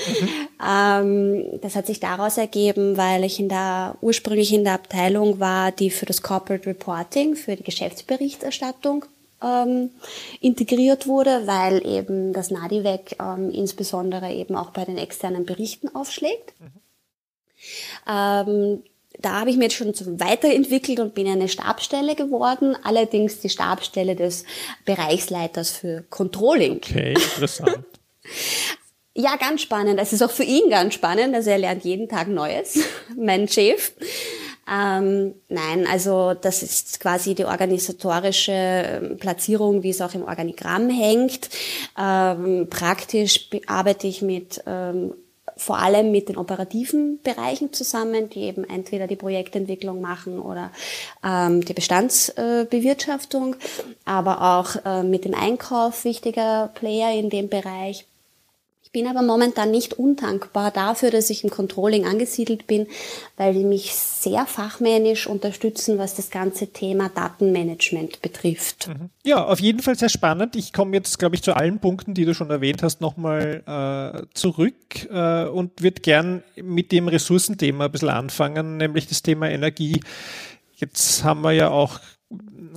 Mhm. 0.08 0.30
Ähm, 0.68 1.60
das 1.62 1.76
hat 1.76 1.86
sich 1.86 2.00
daraus 2.00 2.40
ergeben, 2.40 2.98
weil 2.98 3.24
ich 3.24 3.40
in 3.40 3.50
der, 3.50 3.98
ursprünglich 4.02 4.52
in 4.52 4.64
der 4.64 4.74
Abteilung 4.74 5.40
war, 5.40 5.72
die 5.72 5.92
für 5.92 6.08
das 6.08 6.24
Corporate 6.24 6.66
Reporting, 6.66 7.36
für 7.36 7.56
die 7.56 7.64
Geschäftsberichterstattung 7.64 9.06
ähm, 9.44 9.92
integriert 10.42 11.06
wurde, 11.06 11.46
weil 11.46 11.86
eben 11.86 12.34
das 12.34 12.50
NADIVEC 12.50 13.18
ähm, 13.20 13.52
insbesondere 13.52 14.32
eben 14.32 14.56
auch 14.56 14.72
bei 14.72 14.86
den 14.86 14.98
externen 14.98 15.46
Berichten 15.46 15.94
aufschlägt. 15.94 16.54
Mhm. 16.60 16.72
Da 19.20 19.40
habe 19.40 19.50
ich 19.50 19.58
mich 19.58 19.72
jetzt 19.72 19.98
schon 19.98 20.20
weiterentwickelt 20.20 21.00
und 21.00 21.14
bin 21.14 21.28
eine 21.28 21.48
Stabstelle 21.48 22.16
geworden, 22.16 22.76
allerdings 22.84 23.40
die 23.40 23.50
Stabstelle 23.50 24.16
des 24.16 24.46
Bereichsleiters 24.86 25.72
für 25.72 26.04
Controlling. 26.10 26.78
Okay, 26.78 27.14
interessant. 27.36 27.86
ja, 29.14 29.36
ganz 29.38 29.62
spannend. 29.62 30.00
Es 30.00 30.14
ist 30.14 30.22
auch 30.22 30.32
für 30.32 30.44
ihn 30.44 30.70
ganz 30.70 30.94
spannend. 30.94 31.36
Also 31.36 31.50
er 31.50 31.58
lernt 31.58 31.84
jeden 31.84 32.10
Tag 32.10 32.28
Neues, 32.28 32.80
mein 33.18 33.48
Chef. 33.48 33.94
Ähm, 34.68 35.36
nein, 35.48 35.86
also 35.86 36.34
das 36.34 36.64
ist 36.64 37.00
quasi 37.00 37.36
die 37.36 37.46
organisatorische 37.46 38.52
ähm, 38.52 39.18
Platzierung, 39.18 39.84
wie 39.84 39.92
es 39.92 40.02
auch 40.02 40.16
im 40.16 40.24
Organigramm 40.24 40.90
hängt. 40.90 41.50
Ähm, 41.98 42.68
praktisch 42.70 43.48
arbeite 43.68 44.08
ich 44.08 44.24
mit 44.24 44.64
ähm, 44.66 45.14
vor 45.58 45.80
allem 45.80 46.12
mit 46.12 46.30
den 46.30 46.38
operativen 46.38 47.20
Bereichen 47.24 47.72
zusammen, 47.74 48.30
die 48.30 48.42
eben 48.42 48.64
entweder 48.64 49.08
die 49.08 49.16
Projektentwicklung 49.16 50.02
machen 50.02 50.40
oder 50.40 50.72
ähm, 51.24 51.64
die 51.64 51.74
Bestandsbewirtschaftung, 51.74 53.54
äh, 53.54 53.58
aber 54.06 54.42
auch 54.60 54.76
äh, 54.86 55.04
mit 55.04 55.26
dem 55.26 55.34
Einkauf 55.34 56.04
wichtiger 56.04 56.70
Player 56.74 57.14
in 57.14 57.30
dem 57.30 57.50
Bereich 57.50 58.06
bin 58.96 59.08
aber 59.08 59.24
momentan 59.24 59.72
nicht 59.72 59.96
undankbar 59.96 60.72
dafür, 60.72 61.12
dass 61.12 61.30
ich 61.30 61.44
im 61.44 61.50
Controlling 61.50 62.06
angesiedelt 62.06 62.66
bin, 62.66 62.88
weil 63.36 63.54
die 63.54 63.66
mich 63.66 63.94
sehr 63.94 64.46
fachmännisch 64.46 65.28
unterstützen, 65.28 65.98
was 65.98 66.16
das 66.16 66.30
ganze 66.30 66.68
Thema 66.68 67.10
Datenmanagement 67.10 68.22
betrifft. 68.22 68.88
Mhm. 68.88 69.10
Ja, 69.26 69.44
auf 69.44 69.60
jeden 69.60 69.82
Fall 69.82 69.98
sehr 69.98 70.08
spannend. 70.08 70.56
Ich 70.56 70.72
komme 70.72 70.96
jetzt, 70.96 71.20
glaube 71.20 71.36
ich, 71.36 71.44
zu 71.44 71.58
allen 71.58 71.80
Punkten, 71.80 72.14
die 72.14 72.24
du 72.24 72.34
schon 72.34 72.50
erwähnt 72.50 72.84
hast, 72.84 73.02
nochmal 73.02 73.64
äh, 73.68 74.34
zurück 74.34 75.10
äh, 75.12 75.44
und 75.44 75.84
würde 75.84 76.00
gern 76.00 76.42
mit 76.56 76.94
dem 76.94 77.10
Ressourcenthema 77.10 77.88
ein 77.88 77.92
bisschen 77.92 78.08
anfangen, 78.08 78.78
nämlich 78.78 79.08
das 79.08 79.22
Thema 79.22 79.50
Energie. 79.50 80.00
Jetzt 80.78 81.26
haben 81.26 81.42
wir 81.42 81.52
ja 81.52 81.70
auch 81.70 82.00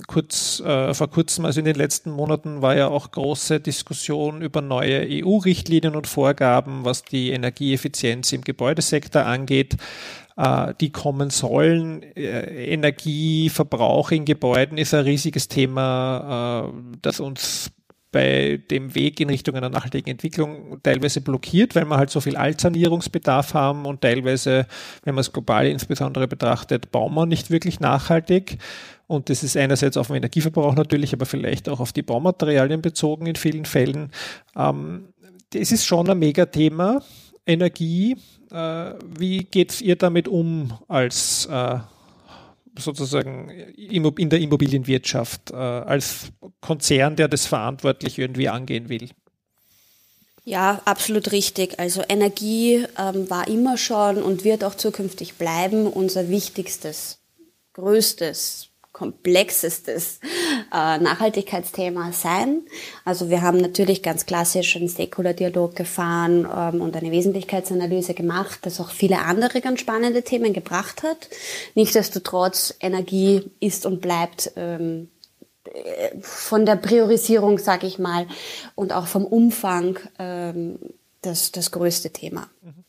kurz 0.07 0.59
äh, 0.59 0.93
vor 0.93 1.09
kurzem, 1.09 1.45
also 1.45 1.59
in 1.59 1.65
den 1.65 1.75
letzten 1.75 2.11
Monaten, 2.11 2.61
war 2.61 2.75
ja 2.75 2.87
auch 2.87 3.11
große 3.11 3.59
Diskussion 3.59 4.41
über 4.41 4.61
neue 4.61 5.05
EU-Richtlinien 5.07 5.95
und 5.95 6.07
Vorgaben, 6.07 6.85
was 6.85 7.03
die 7.03 7.31
Energieeffizienz 7.31 8.31
im 8.31 8.43
Gebäudesektor 8.43 9.25
angeht, 9.25 9.77
äh, 10.37 10.73
die 10.79 10.91
kommen 10.91 11.29
sollen. 11.29 12.03
Äh, 12.15 12.73
Energieverbrauch 12.73 14.11
in 14.11 14.25
Gebäuden 14.25 14.77
ist 14.77 14.93
ein 14.93 15.03
riesiges 15.03 15.47
Thema, 15.47 16.69
äh, 16.69 16.97
das 17.01 17.19
uns 17.19 17.71
bei 18.11 18.59
dem 18.71 18.95
Weg 18.95 19.19
in 19.19 19.29
Richtung 19.29 19.55
einer 19.55 19.69
nachhaltigen 19.69 20.09
Entwicklung 20.09 20.81
teilweise 20.81 21.21
blockiert, 21.21 21.75
weil 21.75 21.85
wir 21.85 21.97
halt 21.97 22.09
so 22.09 22.21
viel 22.21 22.35
Altsanierungsbedarf 22.35 23.53
haben 23.53 23.85
und 23.85 24.01
teilweise, 24.01 24.65
wenn 25.03 25.15
man 25.15 25.21
es 25.21 25.31
global 25.31 25.67
insbesondere 25.67 26.27
betrachtet, 26.27 26.91
bauen 26.91 27.13
wir 27.13 27.25
nicht 27.25 27.51
wirklich 27.51 27.79
nachhaltig. 27.79 28.57
Und 29.05 29.29
das 29.29 29.43
ist 29.43 29.57
einerseits 29.57 29.97
auf 29.97 30.07
den 30.07 30.17
Energieverbrauch 30.17 30.75
natürlich, 30.75 31.13
aber 31.13 31.25
vielleicht 31.25 31.69
auch 31.69 31.79
auf 31.79 31.93
die 31.93 32.03
Baumaterialien 32.03 32.81
bezogen 32.81 33.25
in 33.25 33.35
vielen 33.35 33.65
Fällen. 33.65 34.11
Ähm, 34.55 35.09
das 35.51 35.71
ist 35.71 35.85
schon 35.85 36.09
ein 36.09 36.19
Megathema, 36.19 37.01
Energie. 37.45 38.17
Äh, 38.51 38.93
wie 39.17 39.45
geht 39.45 39.81
ihr 39.81 39.95
damit 39.95 40.27
um 40.27 40.73
als 40.87 41.47
äh, 41.47 41.79
sozusagen 42.79 43.49
in 43.49 44.29
der 44.29 44.39
Immobilienwirtschaft, 44.39 45.51
äh, 45.51 45.55
als 45.55 46.31
Konzern, 46.61 47.15
der 47.15 47.27
das 47.27 47.45
verantwortlich 47.45 48.17
irgendwie 48.17 48.49
angehen 48.49 48.89
will? 48.89 49.09
Ja, 50.45 50.81
absolut 50.85 51.31
richtig. 51.31 51.79
Also 51.79 52.01
Energie 52.07 52.85
ähm, 52.97 53.29
war 53.29 53.47
immer 53.47 53.77
schon 53.77 54.23
und 54.23 54.43
wird 54.43 54.63
auch 54.63 54.75
zukünftig 54.75 55.35
bleiben 55.35 55.85
unser 55.85 56.29
wichtigstes, 56.29 57.19
größtes 57.73 58.68
komplexestes 58.99 60.19
äh, 60.73 60.97
Nachhaltigkeitsthema 60.97 62.11
sein. 62.11 62.63
Also 63.05 63.29
wir 63.29 63.41
haben 63.41 63.57
natürlich 63.57 64.03
ganz 64.03 64.25
klassisch 64.25 64.75
einen 64.75 64.89
Stakeholder-Dialog 64.89 65.73
gefahren 65.73 66.45
ähm, 66.53 66.81
und 66.81 66.97
eine 66.97 67.11
Wesentlichkeitsanalyse 67.11 68.13
gemacht, 68.13 68.59
das 68.63 68.81
auch 68.81 68.91
viele 68.91 69.19
andere 69.19 69.61
ganz 69.61 69.79
spannende 69.79 70.21
Themen 70.23 70.51
gebracht 70.51 71.01
hat. 71.03 71.29
Nichtsdestotrotz, 71.75 72.75
Energie 72.81 73.49
ist 73.61 73.85
und 73.85 74.01
bleibt 74.01 74.51
ähm, 74.57 75.09
von 76.19 76.65
der 76.65 76.75
Priorisierung, 76.75 77.57
sage 77.57 77.87
ich 77.87 77.99
mal, 77.99 78.27
und 78.75 78.91
auch 78.91 79.07
vom 79.07 79.25
Umfang 79.25 79.97
ähm, 80.17 80.77
das, 81.21 81.53
das 81.53 81.71
größte 81.71 82.09
Thema. 82.09 82.49
Mhm. 82.61 82.83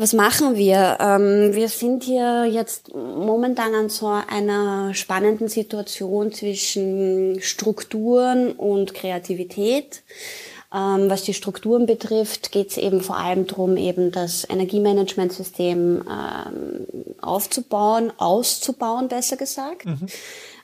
Was 0.00 0.12
machen 0.12 0.54
wir? 0.54 0.96
Ähm, 1.00 1.56
wir 1.56 1.68
sind 1.68 2.04
hier 2.04 2.44
jetzt 2.44 2.94
momentan 2.94 3.74
an 3.74 3.88
so 3.88 4.06
einer 4.06 4.94
spannenden 4.94 5.48
Situation 5.48 6.32
zwischen 6.32 7.42
Strukturen 7.42 8.52
und 8.52 8.94
Kreativität. 8.94 10.04
Ähm, 10.72 11.10
was 11.10 11.24
die 11.24 11.34
Strukturen 11.34 11.86
betrifft, 11.86 12.52
geht 12.52 12.70
es 12.70 12.76
eben 12.76 13.00
vor 13.00 13.16
allem 13.16 13.48
darum, 13.48 13.76
eben 13.76 14.12
das 14.12 14.48
Energiemanagementsystem 14.48 16.04
ähm, 16.08 16.86
aufzubauen, 17.20 18.12
auszubauen, 18.18 19.08
besser 19.08 19.36
gesagt. 19.36 19.86
Mhm. 19.86 20.06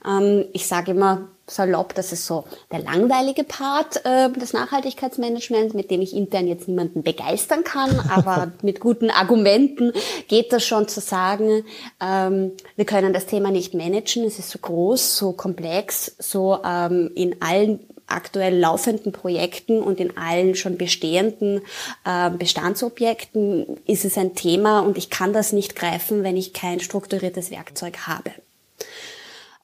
Ähm, 0.07 0.45
ich 0.53 0.69
sage 0.69 0.93
immer 0.93 1.29
salopp, 1.47 1.95
das 1.95 2.13
ist 2.13 2.27
so 2.27 2.45
der 2.73 2.81
langweilige 2.81 3.45
Part 3.45 4.05
äh, 4.05 4.31
des 4.31 4.53
Nachhaltigkeitsmanagements, 4.53 5.75
mit 5.75 5.91
dem 5.91 6.01
ich 6.01 6.15
intern 6.15 6.47
jetzt 6.47 6.69
niemanden 6.69 7.03
begeistern 7.03 7.65
kann, 7.65 8.01
aber 8.09 8.53
mit 8.63 8.81
guten 8.81 9.11
Argumenten 9.11 9.93
geht 10.29 10.53
das 10.53 10.65
schon 10.65 10.89
zu 10.89 11.01
sagen, 11.01 11.65
ähm, 12.01 12.53
wir 12.77 12.85
können 12.85 13.13
das 13.13 13.27
Thema 13.27 13.51
nicht 13.51 13.75
managen, 13.75 14.25
es 14.25 14.39
ist 14.39 14.51
so 14.51 14.59
groß, 14.59 15.17
so 15.17 15.33
komplex, 15.33 16.15
so 16.19 16.59
ähm, 16.65 17.11
in 17.15 17.41
allen 17.43 17.81
aktuell 18.07 18.59
laufenden 18.59 19.13
Projekten 19.13 19.81
und 19.81 19.99
in 19.99 20.17
allen 20.17 20.55
schon 20.55 20.77
bestehenden 20.77 21.63
äh, 22.05 22.31
Bestandsobjekten 22.31 23.79
ist 23.87 24.05
es 24.05 24.19
ein 24.19 24.35
Thema 24.35 24.81
und 24.81 24.99
ich 24.99 25.11
kann 25.11 25.33
das 25.33 25.53
nicht 25.53 25.75
greifen, 25.75 26.23
wenn 26.23 26.37
ich 26.37 26.53
kein 26.53 26.81
strukturiertes 26.81 27.51
Werkzeug 27.51 28.07
habe. 28.07 28.31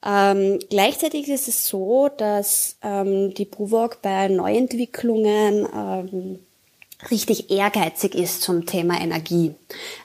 Ähm, 0.03 0.59
gleichzeitig 0.69 1.27
ist 1.29 1.47
es 1.47 1.67
so, 1.67 2.09
dass 2.17 2.77
ähm, 2.81 3.33
die 3.33 3.45
Buwog 3.45 4.01
bei 4.01 4.27
Neuentwicklungen 4.27 5.67
ähm, 5.73 6.39
richtig 7.09 7.49
ehrgeizig 7.49 8.15
ist 8.15 8.41
zum 8.41 8.65
Thema 8.65 8.99
Energie. 8.99 9.53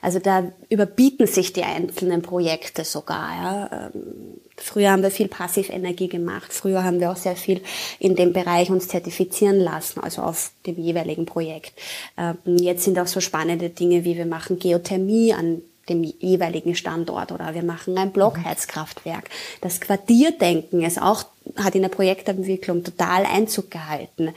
Also 0.01 0.19
da 0.19 0.51
überbieten 0.69 1.27
sich 1.27 1.53
die 1.53 1.63
einzelnen 1.63 2.21
Projekte 2.21 2.83
sogar. 2.83 3.29
Ja. 3.35 3.89
Ähm, 3.93 4.39
früher 4.55 4.91
haben 4.91 5.03
wir 5.03 5.11
viel 5.11 5.27
Passivenergie 5.27 6.07
gemacht. 6.07 6.53
Früher 6.53 6.83
haben 6.83 6.99
wir 6.99 7.11
auch 7.11 7.17
sehr 7.17 7.35
viel 7.35 7.61
in 7.99 8.15
dem 8.15 8.33
Bereich 8.33 8.69
uns 8.69 8.87
zertifizieren 8.87 9.59
lassen, 9.59 9.99
also 9.99 10.21
auf 10.21 10.51
dem 10.65 10.77
jeweiligen 10.77 11.25
Projekt. 11.25 11.73
Ähm, 12.17 12.37
jetzt 12.57 12.83
sind 12.83 12.97
auch 12.99 13.07
so 13.07 13.19
spannende 13.19 13.69
Dinge, 13.69 14.03
wie 14.03 14.17
wir 14.17 14.25
machen 14.25 14.59
Geothermie 14.59 15.33
an 15.33 15.61
dem 15.89 16.03
jeweiligen 16.03 16.75
Standort 16.75 17.31
oder 17.31 17.53
wir 17.53 17.63
machen 17.63 17.97
ein 17.97 18.11
Blockheizkraftwerk. 18.11 19.29
Das 19.61 19.79
Quartierdenken 19.79 20.83
ist 20.83 21.01
auch 21.01 21.25
hat 21.55 21.75
in 21.75 21.81
der 21.81 21.89
Projektentwicklung 21.89 22.83
total 22.83 23.25
Einzug 23.25 23.71
gehalten. 23.71 24.33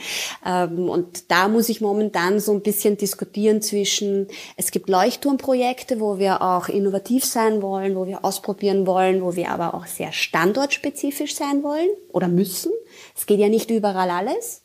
Ähm, 0.46 0.88
und 0.88 1.30
da 1.30 1.48
muss 1.48 1.68
ich 1.68 1.80
momentan 1.80 2.40
so 2.40 2.52
ein 2.52 2.62
bisschen 2.62 2.96
diskutieren 2.96 3.62
zwischen, 3.62 4.28
es 4.56 4.70
gibt 4.70 4.88
Leuchtturmprojekte, 4.88 6.00
wo 6.00 6.18
wir 6.18 6.42
auch 6.42 6.68
innovativ 6.68 7.24
sein 7.24 7.62
wollen, 7.62 7.96
wo 7.96 8.06
wir 8.06 8.24
ausprobieren 8.24 8.86
wollen, 8.86 9.22
wo 9.22 9.36
wir 9.36 9.50
aber 9.50 9.74
auch 9.74 9.86
sehr 9.86 10.12
standortspezifisch 10.12 11.34
sein 11.34 11.62
wollen 11.62 11.88
oder 12.12 12.28
müssen. 12.28 12.72
Es 13.16 13.26
geht 13.26 13.40
ja 13.40 13.48
nicht 13.48 13.70
überall 13.70 14.10
alles. 14.10 14.62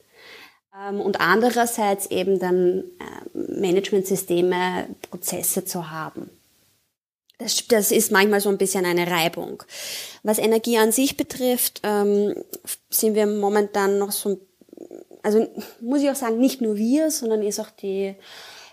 Ähm, 0.87 0.99
und 0.99 1.21
andererseits 1.21 2.07
eben 2.07 2.39
dann 2.39 2.83
äh, 2.99 3.59
Managementsysteme, 3.59 4.87
Prozesse 5.09 5.65
zu 5.65 5.89
haben. 5.91 6.29
Das, 7.37 7.67
das 7.67 7.91
ist 7.91 8.11
manchmal 8.11 8.39
so 8.39 8.49
ein 8.49 8.57
bisschen 8.57 8.85
eine 8.85 9.07
Reibung. 9.07 9.63
Was 10.23 10.39
Energie 10.39 10.77
an 10.77 10.91
sich 10.91 11.17
betrifft, 11.17 11.81
ähm, 11.83 12.33
sind 12.89 13.15
wir 13.15 13.27
momentan 13.27 13.97
noch 13.97 14.11
so, 14.11 14.39
also 15.21 15.47
muss 15.81 16.01
ich 16.01 16.09
auch 16.09 16.15
sagen, 16.15 16.39
nicht 16.39 16.61
nur 16.61 16.77
wir, 16.77 17.11
sondern 17.11 17.43
ist 17.43 17.59
auch 17.59 17.69
die 17.69 18.15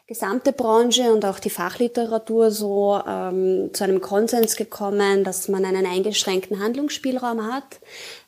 gesamte 0.07 0.53
Branche 0.53 1.13
und 1.13 1.25
auch 1.25 1.39
die 1.39 1.51
Fachliteratur 1.51 2.51
so 2.51 3.01
ähm, 3.07 3.71
zu 3.73 3.85
einem 3.85 4.01
Konsens 4.01 4.57
gekommen, 4.57 5.25
dass 5.25 5.49
man 5.49 5.65
einen 5.65 5.87
eingeschränkten 5.87 6.61
Handlungsspielraum 6.61 7.53
hat, 7.53 7.81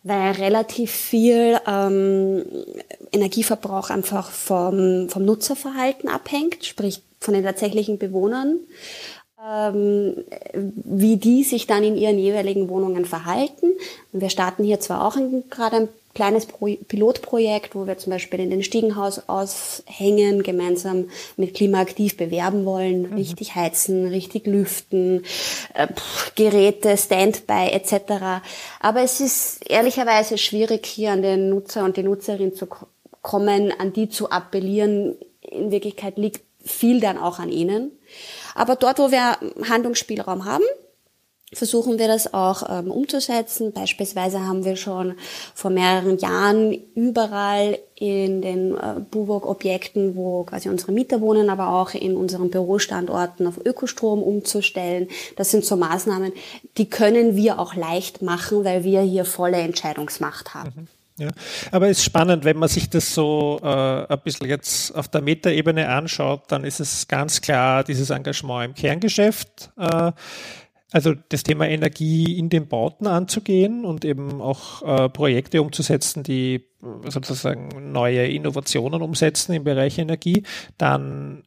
weil 0.03 0.33
relativ 0.33 0.90
viel 0.90 1.59
ähm, 1.66 2.44
Energieverbrauch 3.12 3.90
einfach 3.90 4.31
vom, 4.31 5.09
vom 5.11 5.25
Nutzerverhalten 5.25 6.09
abhängt, 6.09 6.64
sprich 6.64 7.03
von 7.20 7.35
den 7.35 7.44
tatsächlichen 7.44 7.99
Bewohnern 7.99 8.61
wie 9.45 11.17
die 11.17 11.45
sich 11.45 11.67
dann 11.67 11.85
in 11.85 11.97
ihren 11.97 12.19
jeweiligen 12.19 12.69
Wohnungen 12.69 13.05
verhalten. 13.05 13.73
Und 14.13 14.21
wir 14.21 14.31
starten 14.31 14.65
hier 14.65 14.81
zwar 14.81 15.07
auch 15.07 15.17
ein, 15.17 15.45
gerade 15.51 15.77
ein 15.77 15.89
kleines 16.15 16.47
Pro 16.47 16.67
Pilotprojekt, 16.67 17.75
wo 17.75 17.87
wir 17.87 17.99
zum 17.99 18.13
Beispiel 18.13 18.41
in 18.41 18.51
den 18.51 18.63
Stiegenhaus 18.63 19.29
aushängen, 19.29 20.43
gemeinsam 20.43 21.11
mit 21.37 21.55
Klimaaktiv 21.55 22.17
bewerben 22.17 22.65
wollen, 22.65 23.11
mhm. 23.11 23.17
richtig 23.17 23.55
heizen, 23.55 24.07
richtig 24.07 24.47
lüften, 24.47 25.25
äh, 25.75 25.89
Geräte, 26.37 26.97
Standby 26.97 27.71
etc. 27.73 28.43
Aber 28.81 29.03
es 29.03 29.21
ist 29.21 29.69
ehrlicherweise 29.69 30.39
schwierig, 30.39 30.87
hier 30.87 31.11
an 31.11 31.23
den 31.23 31.51
Nutzer 31.51 31.85
und 31.85 31.97
die 31.97 32.03
Nutzerin 32.03 32.55
zu 32.55 32.67
kommen, 33.21 33.73
an 33.79 33.93
die 33.93 34.09
zu 34.09 34.31
appellieren. 34.31 35.17
In 35.43 35.71
Wirklichkeit 35.71 36.17
liegt 36.17 36.41
viel 36.64 37.00
dann 37.00 37.18
auch 37.18 37.38
an 37.38 37.50
ihnen. 37.50 37.92
Aber 38.55 38.77
dort, 38.77 38.98
wo 38.98 39.11
wir 39.11 39.37
Handlungsspielraum 39.68 40.44
haben, 40.44 40.64
versuchen 41.55 41.98
wir 41.98 42.09
das 42.09 42.35
auch 42.35 42.62
ähm, 42.68 42.90
umzusetzen. 42.90 43.72
Beispielsweise 43.72 44.40
haben 44.40 44.64
wir 44.64 44.77
schon 44.77 45.14
vor 45.55 45.70
mehreren 45.70 46.18
Jahren 46.18 46.72
überall 46.94 47.79
in 47.94 48.42
den 48.42 48.77
äh, 48.77 49.00
Buwog-Objekten, 49.11 50.16
wo 50.16 50.44
quasi 50.44 50.68
unsere 50.68 50.92
Mieter 50.92 51.20
wohnen, 51.20 51.50
aber 51.50 51.68
auch 51.68 51.94
in 51.94 52.16
unseren 52.16 52.50
Bürostandorten 52.50 53.46
auf 53.46 53.64
Ökostrom 53.64 54.22
umzustellen. 54.22 55.09
Das 55.37 55.50
sind 55.50 55.64
so 55.64 55.77
Maßnahmen, 55.77 56.33
die 56.77 56.90
können 56.90 57.37
wir 57.37 57.59
auch 57.59 57.74
leicht 57.74 58.22
machen, 58.22 58.64
weil 58.64 58.85
wir 58.85 59.03
hier 59.03 59.24
volle 59.24 59.59
Entscheidungsmacht 59.59 60.55
haben. 60.55 60.72
Mhm. 60.77 61.04
Ja, 61.16 61.31
aber 61.70 61.88
es 61.88 61.98
ist 61.98 62.05
spannend, 62.05 62.44
wenn 62.44 62.59
man 62.59 62.68
sich 62.68 62.90
das 62.90 63.14
so 63.14 63.61
äh, 63.62 63.66
ein 63.66 64.20
bisschen 64.24 64.48
jetzt 64.48 64.92
auf 64.96 65.07
der 65.07 65.22
Metaebene 65.22 65.88
anschaut, 65.88 66.42
dann 66.48 66.64
ist 66.64 66.81
es 66.81 67.07
ganz 67.07 67.40
klar 67.40 67.85
dieses 67.85 68.11
Engagement 68.11 68.70
im 68.70 68.74
Kerngeschäft. 68.74 69.70
Äh, 69.77 70.11
also 70.90 71.14
das 71.29 71.42
Thema 71.42 71.68
Energie 71.68 72.38
in 72.38 72.48
den 72.48 72.68
Bauten 72.68 73.07
anzugehen 73.07 73.85
und 73.85 74.05
eben 74.05 74.40
auch 74.40 74.83
äh, 74.83 75.09
Projekte 75.09 75.61
umzusetzen, 75.62 76.22
die 76.22 76.66
sozusagen 77.09 77.92
neue 77.92 78.27
Innovationen 78.27 79.03
umsetzen 79.03 79.55
im 79.55 79.64
Bereich 79.64 79.98
Energie, 79.98 80.42
dann 80.79 81.44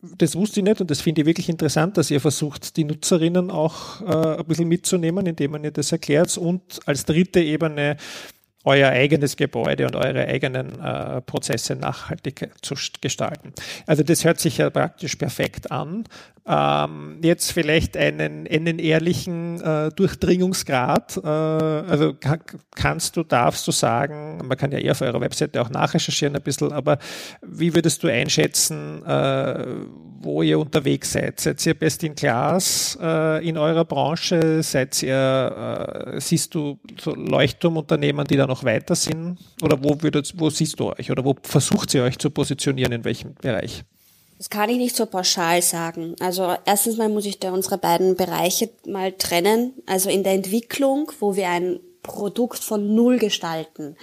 das 0.00 0.36
wusste 0.36 0.60
ich 0.60 0.64
nicht 0.64 0.80
und 0.80 0.90
das 0.90 1.00
finde 1.00 1.22
ich 1.22 1.26
wirklich 1.26 1.48
interessant, 1.48 1.96
dass 1.96 2.10
ihr 2.10 2.20
versucht, 2.20 2.76
die 2.76 2.84
Nutzerinnen 2.84 3.50
auch 3.50 4.00
äh, 4.02 4.38
ein 4.38 4.46
bisschen 4.46 4.68
mitzunehmen, 4.68 5.26
indem 5.26 5.50
man 5.50 5.64
ihr 5.64 5.72
das 5.72 5.90
erklärt 5.90 6.38
und 6.38 6.80
als 6.86 7.04
dritte 7.04 7.40
Ebene 7.40 7.96
euer 8.68 8.90
eigenes 8.90 9.36
Gebäude 9.36 9.86
und 9.86 9.96
eure 9.96 10.26
eigenen 10.26 10.78
äh, 10.80 11.22
Prozesse 11.22 11.74
nachhaltig 11.74 12.50
zu 12.60 12.74
gestalten. 13.00 13.54
Also 13.86 14.02
das 14.02 14.24
hört 14.24 14.38
sich 14.38 14.58
ja 14.58 14.68
praktisch 14.68 15.16
perfekt 15.16 15.72
an. 15.72 16.04
Ähm, 16.46 17.18
jetzt 17.22 17.52
vielleicht 17.52 17.96
einen, 17.96 18.46
einen 18.46 18.78
ehrlichen 18.78 19.60
äh, 19.62 19.90
Durchdringungsgrad. 19.90 21.16
Äh, 21.16 21.28
also 21.28 22.14
kann, 22.14 22.40
kannst 22.74 23.16
du, 23.16 23.22
darfst 23.22 23.66
du 23.66 23.72
sagen, 23.72 24.38
man 24.44 24.56
kann 24.58 24.70
ja 24.70 24.78
eher 24.78 24.92
auf 24.92 25.00
eurer 25.00 25.20
Webseite 25.20 25.60
auch 25.62 25.70
nachrecherchieren 25.70 26.36
ein 26.36 26.42
bisschen, 26.42 26.72
aber 26.72 26.98
wie 27.42 27.74
würdest 27.74 28.02
du 28.02 28.08
einschätzen, 28.08 29.04
äh, 29.04 29.64
wo 30.20 30.42
ihr 30.42 30.58
unterwegs 30.58 31.12
seid? 31.12 31.40
Seid 31.40 31.64
ihr 31.66 31.74
best 31.74 32.02
in 32.02 32.14
class 32.14 32.98
äh, 33.00 33.46
in 33.46 33.56
eurer 33.56 33.84
Branche? 33.84 34.62
Seid 34.62 35.02
ihr, 35.02 36.14
äh, 36.14 36.20
siehst 36.20 36.54
du 36.54 36.78
so 37.00 37.14
Leuchtturmunternehmen, 37.14 38.26
die 38.26 38.36
da 38.36 38.46
noch 38.46 38.64
weiter 38.64 38.94
sind? 38.94 39.38
Oder 39.62 39.82
wo, 39.82 40.00
würdet, 40.02 40.32
wo 40.36 40.50
siehst 40.50 40.80
du 40.80 40.92
euch? 40.92 41.10
Oder 41.10 41.24
wo 41.24 41.36
versucht 41.42 41.94
ihr 41.94 42.02
euch 42.02 42.18
zu 42.18 42.30
positionieren? 42.30 42.92
In 42.92 43.04
welchem 43.04 43.34
Bereich? 43.34 43.84
Das 44.38 44.50
kann 44.50 44.70
ich 44.70 44.78
nicht 44.78 44.94
so 44.94 45.06
pauschal 45.06 45.62
sagen. 45.62 46.14
Also 46.20 46.54
erstens 46.64 46.96
mal 46.96 47.08
muss 47.08 47.26
ich 47.26 47.40
da 47.40 47.52
unsere 47.52 47.76
beiden 47.76 48.14
Bereiche 48.16 48.70
mal 48.86 49.12
trennen. 49.12 49.74
Also 49.86 50.10
in 50.10 50.22
der 50.22 50.34
Entwicklung, 50.34 51.10
wo 51.18 51.34
wir 51.34 51.48
ein 51.48 51.80
Produkt 52.02 52.60
von 52.60 52.94
Null 52.94 53.18
gestalten, 53.18 53.96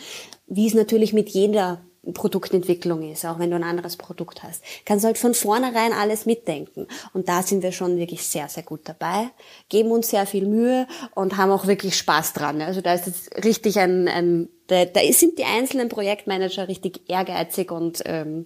wie 0.48 0.68
es 0.68 0.74
natürlich 0.74 1.14
mit 1.14 1.30
jeder 1.30 1.85
Produktentwicklung 2.14 3.10
ist, 3.12 3.26
auch 3.26 3.40
wenn 3.40 3.50
du 3.50 3.56
ein 3.56 3.64
anderes 3.64 3.98
Produkt 3.98 4.44
hast. 4.44 4.64
Kannst 4.86 5.06
halt 5.06 5.18
von 5.18 5.34
vornherein 5.34 5.94
alles 5.94 6.26
mitdenken. 6.26 6.88
Und 7.14 7.30
da 7.30 7.42
sind 7.44 7.64
wir 7.64 7.72
schon 7.72 7.98
wirklich 7.98 8.24
sehr, 8.24 8.48
sehr 8.50 8.64
gut 8.64 8.82
dabei, 8.86 9.30
geben 9.70 9.92
uns 9.92 10.10
sehr 10.10 10.26
viel 10.26 10.48
Mühe 10.48 10.88
und 11.14 11.38
haben 11.38 11.52
auch 11.52 11.68
wirklich 11.68 11.98
Spaß 11.98 12.34
dran. 12.34 12.62
Also 12.62 12.82
da 12.82 12.94
ist 12.94 13.08
es 13.08 13.30
richtig 13.44 13.80
ein, 13.80 14.08
ein 14.08 14.50
da, 14.68 14.86
da 14.86 15.02
sind 15.12 15.38
die 15.38 15.46
einzelnen 15.46 15.90
Projektmanager 15.90 16.68
richtig 16.68 17.10
ehrgeizig 17.10 17.72
und 17.72 18.02
ähm, 18.06 18.46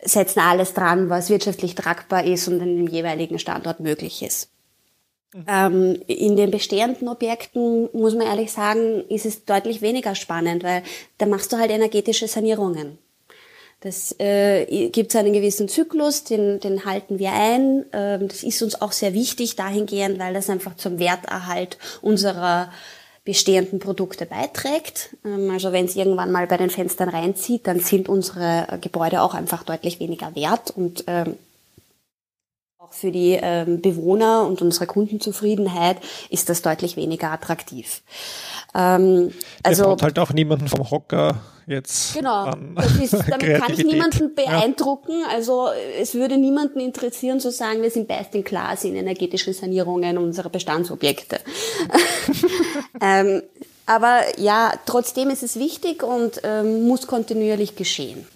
setzen 0.00 0.40
alles 0.40 0.74
dran, 0.74 1.10
was 1.10 1.28
wirtschaftlich 1.28 1.74
tragbar 1.74 2.24
ist 2.24 2.46
und 2.48 2.60
an 2.60 2.76
dem 2.76 2.86
jeweiligen 2.86 3.38
Standort 3.38 3.80
möglich 3.80 4.22
ist. 4.22 4.50
Mhm. 5.34 5.44
Ähm, 5.46 6.02
in 6.06 6.36
den 6.36 6.50
bestehenden 6.50 7.08
Objekten, 7.08 7.88
muss 7.92 8.14
man 8.14 8.26
ehrlich 8.26 8.50
sagen, 8.50 9.04
ist 9.08 9.26
es 9.26 9.44
deutlich 9.44 9.82
weniger 9.82 10.14
spannend, 10.14 10.64
weil 10.64 10.82
da 11.18 11.26
machst 11.26 11.52
du 11.52 11.58
halt 11.58 11.70
energetische 11.70 12.28
Sanierungen. 12.28 12.98
Das 13.80 14.14
äh, 14.18 14.88
gibt 14.88 15.14
einen 15.14 15.32
gewissen 15.32 15.68
Zyklus, 15.68 16.24
den, 16.24 16.58
den 16.58 16.84
halten 16.84 17.20
wir 17.20 17.32
ein. 17.32 17.84
Ähm, 17.92 18.26
das 18.26 18.42
ist 18.42 18.60
uns 18.62 18.80
auch 18.80 18.90
sehr 18.90 19.14
wichtig 19.14 19.54
dahingehend, 19.54 20.18
weil 20.18 20.34
das 20.34 20.50
einfach 20.50 20.76
zum 20.76 20.98
Werterhalt 20.98 21.78
unserer 22.02 22.72
bestehenden 23.24 23.78
Produkte 23.78 24.26
beiträgt. 24.26 25.16
Ähm, 25.24 25.50
also 25.50 25.70
wenn 25.70 25.84
es 25.84 25.94
irgendwann 25.94 26.32
mal 26.32 26.48
bei 26.48 26.56
den 26.56 26.70
Fenstern 26.70 27.08
reinzieht, 27.08 27.68
dann 27.68 27.78
sind 27.78 28.08
unsere 28.08 28.78
Gebäude 28.80 29.22
auch 29.22 29.34
einfach 29.34 29.62
deutlich 29.62 30.00
weniger 30.00 30.34
wert 30.34 30.72
und 30.74 31.04
ähm, 31.06 31.36
auch 32.88 32.92
für 32.92 33.10
die 33.10 33.38
ähm, 33.40 33.80
Bewohner 33.80 34.46
und 34.46 34.62
unsere 34.62 34.86
Kundenzufriedenheit 34.86 35.98
ist 36.30 36.48
das 36.48 36.62
deutlich 36.62 36.96
weniger 36.96 37.30
attraktiv. 37.30 38.02
Ähm, 38.74 39.32
also 39.62 39.94
Der 39.96 40.06
halt 40.06 40.18
auch 40.18 40.32
niemanden 40.32 40.68
vom 40.68 40.90
Hocker 40.90 41.36
jetzt. 41.66 42.14
Genau, 42.14 42.50
ist, 43.02 43.12
damit 43.28 43.60
kann 43.60 43.72
ich 43.72 43.84
niemanden 43.84 44.34
beeindrucken. 44.34 45.20
Ja. 45.20 45.34
Also 45.34 45.68
es 46.00 46.14
würde 46.14 46.36
niemanden 46.38 46.80
interessieren 46.80 47.40
zu 47.40 47.50
sagen, 47.50 47.82
wir 47.82 47.90
sind 47.90 48.08
best 48.08 48.34
in 48.34 48.44
class 48.44 48.84
in 48.84 48.96
energetische 48.96 49.52
Sanierungen 49.52 50.18
unserer 50.18 50.48
Bestandsobjekte. 50.48 51.40
ähm, 53.00 53.42
aber 53.86 54.20
ja, 54.36 54.72
trotzdem 54.84 55.30
ist 55.30 55.42
es 55.42 55.58
wichtig 55.58 56.02
und 56.02 56.42
ähm, 56.44 56.86
muss 56.86 57.06
kontinuierlich 57.06 57.74
geschehen 57.74 58.26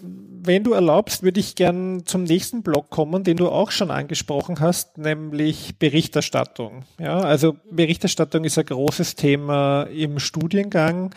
wenn 0.45 0.65
du 0.65 0.73
erlaubst, 0.73 1.23
würde 1.23 1.39
ich 1.39 1.55
gern 1.55 2.03
zum 2.05 2.25
nächsten 2.25 2.63
Block 2.63 2.91
kommen, 2.91 3.23
den 3.23 3.37
du 3.37 3.49
auch 3.49 3.71
schon 3.71 3.91
angesprochen 3.93 4.59
hast, 4.59 4.99
nämlich 4.99 5.79
Berichterstattung. 5.79 6.85
Ja, 6.99 7.21
also 7.21 7.57
Berichterstattung 7.71 8.43
ist 8.45 8.59
ein 8.59 8.67
großes 8.67 9.15
Thema 9.15 9.85
im 9.85 10.19
Studiengang. 10.19 11.15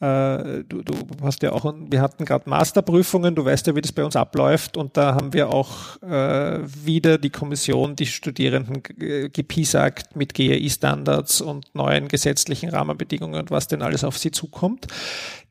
Äh, 0.00 0.64
du, 0.64 0.82
du 0.82 0.94
hast 1.22 1.42
ja 1.42 1.52
auch, 1.52 1.72
wir 1.90 2.00
hatten 2.00 2.24
gerade 2.24 2.48
Masterprüfungen, 2.48 3.34
du 3.34 3.44
weißt 3.44 3.66
ja, 3.66 3.76
wie 3.76 3.82
das 3.82 3.92
bei 3.92 4.04
uns 4.04 4.16
abläuft 4.16 4.78
und 4.78 4.96
da 4.96 5.14
haben 5.14 5.34
wir 5.34 5.50
auch 5.50 6.00
äh, 6.02 6.60
wieder 6.62 7.18
die 7.18 7.30
Kommission, 7.30 7.94
die 7.94 8.06
Studierenden 8.06 8.82
gepiesackt 8.82 10.16
mit 10.16 10.32
GAI-Standards 10.32 11.42
und 11.42 11.74
neuen 11.74 12.08
gesetzlichen 12.08 12.70
Rahmenbedingungen 12.70 13.42
und 13.42 13.50
was 13.50 13.68
denn 13.68 13.82
alles 13.82 14.02
auf 14.02 14.16
sie 14.16 14.30
zukommt 14.30 14.86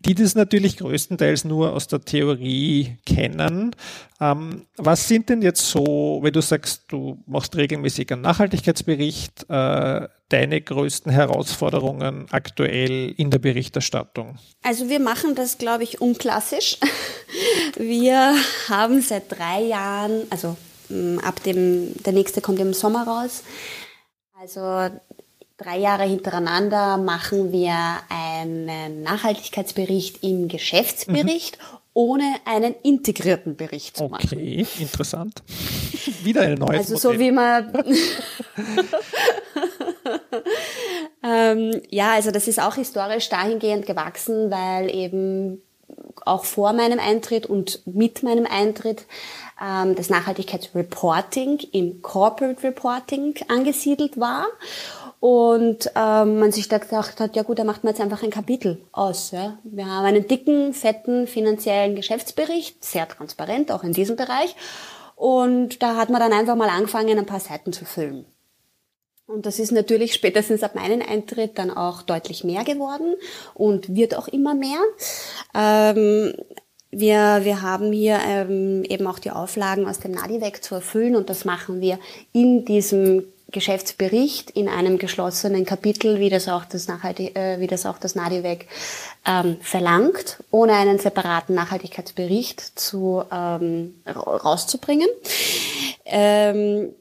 die 0.05 0.15
das 0.15 0.35
natürlich 0.35 0.77
größtenteils 0.77 1.45
nur 1.45 1.73
aus 1.73 1.87
der 1.87 2.01
Theorie 2.01 2.97
kennen. 3.13 3.75
Ähm, 4.19 4.67
was 4.77 5.07
sind 5.07 5.29
denn 5.29 5.41
jetzt 5.41 5.67
so, 5.67 6.19
wenn 6.21 6.33
du 6.33 6.41
sagst, 6.41 6.83
du 6.89 7.17
machst 7.25 7.55
regelmäßig 7.55 8.11
einen 8.11 8.21
Nachhaltigkeitsbericht, 8.21 9.49
äh, 9.49 10.07
deine 10.29 10.61
größten 10.61 11.11
Herausforderungen 11.11 12.27
aktuell 12.31 13.13
in 13.17 13.31
der 13.31 13.39
Berichterstattung? 13.39 14.37
Also 14.63 14.89
wir 14.89 14.99
machen 14.99 15.35
das, 15.35 15.57
glaube 15.57 15.83
ich, 15.83 16.01
unklassisch. 16.01 16.77
Wir 17.77 18.35
haben 18.67 19.01
seit 19.01 19.31
drei 19.31 19.63
Jahren, 19.63 20.23
also 20.29 20.57
mm, 20.89 21.19
ab 21.19 21.41
dem, 21.43 21.93
der 22.03 22.11
nächste 22.11 22.41
kommt 22.41 22.59
im 22.59 22.73
Sommer 22.73 23.07
raus. 23.07 23.43
Also 24.39 24.89
drei 25.57 25.77
Jahre 25.77 26.03
hintereinander 26.03 26.97
machen 26.97 27.51
wir 27.51 27.75
einen 28.09 29.03
Nachhaltigkeitsbericht 29.03 30.23
im 30.23 30.47
Geschäftsbericht, 30.47 31.57
mhm. 31.57 31.80
Ohne 31.93 32.35
einen 32.45 32.73
integrierten 32.83 33.55
Bericht 33.55 33.97
zu 33.97 34.05
machen. 34.05 34.29
Okay, 34.31 34.65
interessant. 34.79 35.43
Wieder 36.23 36.41
eine 36.41 36.55
neue 36.55 36.77
Also 36.77 36.93
Modell. 36.93 37.13
so 37.13 37.19
wie 37.19 37.31
man 37.31 37.73
ähm, 41.23 41.81
ja, 41.89 42.13
also 42.13 42.31
das 42.31 42.47
ist 42.47 42.61
auch 42.61 42.75
historisch 42.75 43.29
dahingehend 43.29 43.85
gewachsen, 43.85 44.49
weil 44.51 44.93
eben 44.93 45.61
auch 46.25 46.45
vor 46.45 46.73
meinem 46.73 46.99
Eintritt 46.99 47.45
und 47.45 47.81
mit 47.85 48.23
meinem 48.23 48.45
Eintritt 48.45 49.05
ähm, 49.61 49.95
das 49.95 50.09
Nachhaltigkeitsreporting 50.09 51.59
im 51.71 52.01
Corporate 52.01 52.63
Reporting 52.63 53.35
angesiedelt 53.47 54.19
war 54.19 54.47
und 55.21 55.91
ähm, 55.95 56.39
man 56.39 56.51
sich 56.51 56.67
da 56.67 56.79
gedacht 56.79 57.19
hat, 57.19 57.35
ja 57.35 57.43
gut, 57.43 57.59
da 57.59 57.63
macht 57.63 57.83
man 57.83 57.93
jetzt 57.93 58.01
einfach 58.01 58.23
ein 58.23 58.31
Kapitel 58.31 58.81
aus. 58.91 59.29
Ja. 59.29 59.59
Wir 59.63 59.85
haben 59.85 60.05
einen 60.05 60.27
dicken, 60.27 60.73
fetten 60.73 61.27
finanziellen 61.27 61.95
Geschäftsbericht, 61.95 62.83
sehr 62.83 63.07
transparent, 63.07 63.71
auch 63.71 63.83
in 63.83 63.93
diesem 63.93 64.15
Bereich. 64.15 64.55
Und 65.15 65.83
da 65.83 65.95
hat 65.95 66.09
man 66.09 66.19
dann 66.19 66.33
einfach 66.33 66.55
mal 66.55 66.69
angefangen, 66.69 67.19
ein 67.19 67.27
paar 67.27 67.39
Seiten 67.39 67.71
zu 67.71 67.85
füllen. 67.85 68.25
Und 69.27 69.45
das 69.45 69.59
ist 69.59 69.71
natürlich 69.71 70.15
spätestens 70.15 70.63
ab 70.63 70.73
meinem 70.73 71.03
Eintritt 71.07 71.59
dann 71.59 71.69
auch 71.69 72.01
deutlich 72.01 72.43
mehr 72.43 72.63
geworden 72.63 73.13
und 73.53 73.93
wird 73.93 74.15
auch 74.17 74.27
immer 74.27 74.55
mehr. 74.55 74.79
Ähm, 75.53 76.33
wir, 76.89 77.41
wir 77.43 77.61
haben 77.61 77.91
hier 77.91 78.17
ähm, 78.25 78.83
eben 78.85 79.05
auch 79.05 79.19
die 79.19 79.29
Auflagen 79.29 79.87
aus 79.87 79.99
dem 79.99 80.13
NADIVEC 80.13 80.63
zu 80.63 80.73
erfüllen 80.73 81.15
und 81.15 81.29
das 81.29 81.45
machen 81.45 81.79
wir 81.79 81.99
in 82.33 82.65
diesem 82.65 83.27
Geschäftsbericht 83.51 84.51
in 84.51 84.69
einem 84.69 84.97
geschlossenen 84.97 85.65
Kapitel, 85.65 86.19
wie 86.19 86.29
das 86.29 86.47
auch 86.47 86.65
das, 86.65 86.87
Nachhaltig 86.87 87.35
äh, 87.35 87.59
wie 87.59 87.67
das, 87.67 87.85
auch 87.85 87.97
das 87.97 88.15
NADIVEC 88.15 88.67
ähm, 89.25 89.57
verlangt, 89.61 90.43
ohne 90.51 90.73
einen 90.73 90.99
separaten 90.99 91.55
Nachhaltigkeitsbericht 91.55 92.79
zu, 92.79 93.23
ähm, 93.31 94.01
rauszubringen. 94.07 95.07
Ähm, 96.05 96.93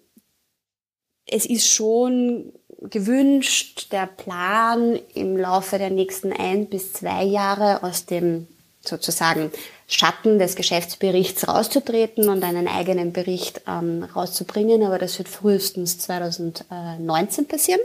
es 1.27 1.47
ist 1.47 1.69
schon 1.69 2.53
gewünscht, 2.81 3.93
der 3.93 4.07
Plan 4.07 4.99
im 5.15 5.37
Laufe 5.37 5.79
der 5.79 5.91
nächsten 5.91 6.33
ein 6.33 6.67
bis 6.67 6.95
zwei 6.95 7.25
Jahre 7.25 7.83
aus 7.83 8.07
dem 8.07 8.49
sozusagen 8.81 9.53
Schatten 9.91 10.39
des 10.39 10.55
Geschäftsberichts 10.55 11.49
rauszutreten 11.49 12.29
und 12.29 12.45
einen 12.45 12.69
eigenen 12.69 13.13
Bericht 13.13 13.63
ähm, 13.67 14.05
rauszubringen, 14.05 14.85
aber 14.85 14.99
das 14.99 15.19
wird 15.19 15.29
frühestens 15.29 15.99
2019 15.99 17.49
passieren. 17.49 17.81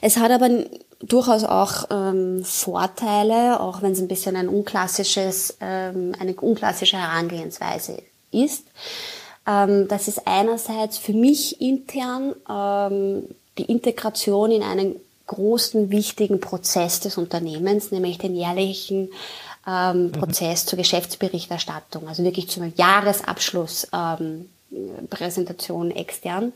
Es 0.00 0.16
hat 0.16 0.30
aber 0.30 0.48
durchaus 1.00 1.42
auch 1.42 1.86
ähm, 1.90 2.44
Vorteile, 2.44 3.60
auch 3.60 3.82
wenn 3.82 3.92
es 3.92 4.00
ein 4.00 4.06
bisschen 4.08 4.36
ein 4.36 4.48
unklassisches, 4.48 5.56
ähm, 5.60 6.12
eine 6.20 6.34
unklassische 6.34 6.98
Herangehensweise 6.98 7.98
ist. 8.30 8.64
Ähm, 9.48 9.88
das 9.88 10.06
ist 10.06 10.24
einerseits 10.24 10.98
für 10.98 11.14
mich 11.14 11.60
intern 11.60 12.34
ähm, 12.48 13.24
die 13.58 13.64
Integration 13.64 14.52
in 14.52 14.62
einen 14.62 14.96
großen, 15.26 15.90
wichtigen 15.90 16.38
Prozess 16.38 17.00
des 17.00 17.18
Unternehmens, 17.18 17.90
nämlich 17.90 18.18
den 18.18 18.36
jährlichen 18.36 19.10
ähm, 19.66 20.06
mhm. 20.06 20.12
Prozess 20.12 20.66
zur 20.66 20.76
Geschäftsberichterstattung, 20.78 22.08
also 22.08 22.24
wirklich 22.24 22.48
zum 22.48 22.72
Jahresabschluss. 22.76 23.88
Ähm, 23.92 24.48
Präsentation 25.10 25.90
extern. 25.90 26.52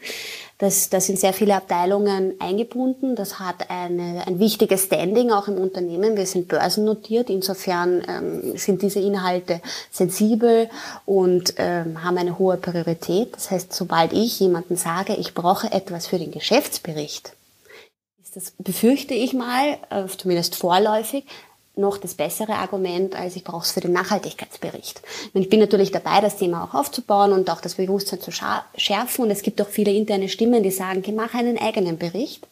Das, 0.58 0.90
da 0.90 1.00
sind 1.00 1.18
sehr 1.18 1.32
viele 1.32 1.54
Abteilungen 1.54 2.34
eingebunden. 2.40 3.14
Das 3.14 3.38
hat 3.38 3.70
eine, 3.70 4.26
ein 4.26 4.38
wichtiges 4.38 4.84
Standing 4.84 5.30
auch 5.30 5.48
im 5.48 5.56
Unternehmen. 5.56 6.16
Wir 6.16 6.26
sind 6.26 6.48
börsennotiert. 6.48 7.30
Insofern 7.30 8.02
ähm, 8.08 8.56
sind 8.56 8.82
diese 8.82 9.00
Inhalte 9.00 9.60
sensibel 9.90 10.68
und 11.06 11.54
ähm, 11.58 12.02
haben 12.02 12.18
eine 12.18 12.38
hohe 12.38 12.56
Priorität. 12.56 13.34
Das 13.34 13.50
heißt, 13.50 13.72
sobald 13.72 14.12
ich 14.12 14.40
jemanden 14.40 14.76
sage, 14.76 15.14
ich 15.14 15.34
brauche 15.34 15.70
etwas 15.70 16.06
für 16.06 16.18
den 16.18 16.32
Geschäftsbericht, 16.32 17.32
ist 18.22 18.36
das, 18.36 18.52
befürchte 18.58 19.14
ich 19.14 19.32
mal, 19.32 19.78
äh, 19.90 20.06
zumindest 20.06 20.56
vorläufig, 20.56 21.24
noch 21.78 21.98
das 21.98 22.14
bessere 22.14 22.54
Argument, 22.54 23.14
als 23.14 23.36
ich 23.36 23.44
brauche 23.44 23.64
es 23.64 23.72
für 23.72 23.80
den 23.80 23.92
Nachhaltigkeitsbericht. 23.92 25.00
Und 25.32 25.42
ich 25.42 25.48
bin 25.48 25.60
natürlich 25.60 25.90
dabei, 25.90 26.20
das 26.20 26.36
Thema 26.36 26.64
auch 26.64 26.74
aufzubauen 26.74 27.32
und 27.32 27.48
auch 27.50 27.60
das 27.60 27.76
Bewusstsein 27.76 28.20
zu 28.20 28.30
schärfen. 28.30 29.24
Und 29.24 29.30
es 29.30 29.42
gibt 29.42 29.60
auch 29.62 29.68
viele 29.68 29.92
interne 29.92 30.28
Stimmen, 30.28 30.62
die 30.62 30.70
sagen, 30.70 31.02
mach 31.14 31.34
einen 31.34 31.58
eigenen 31.58 31.98
Bericht. 31.98 32.46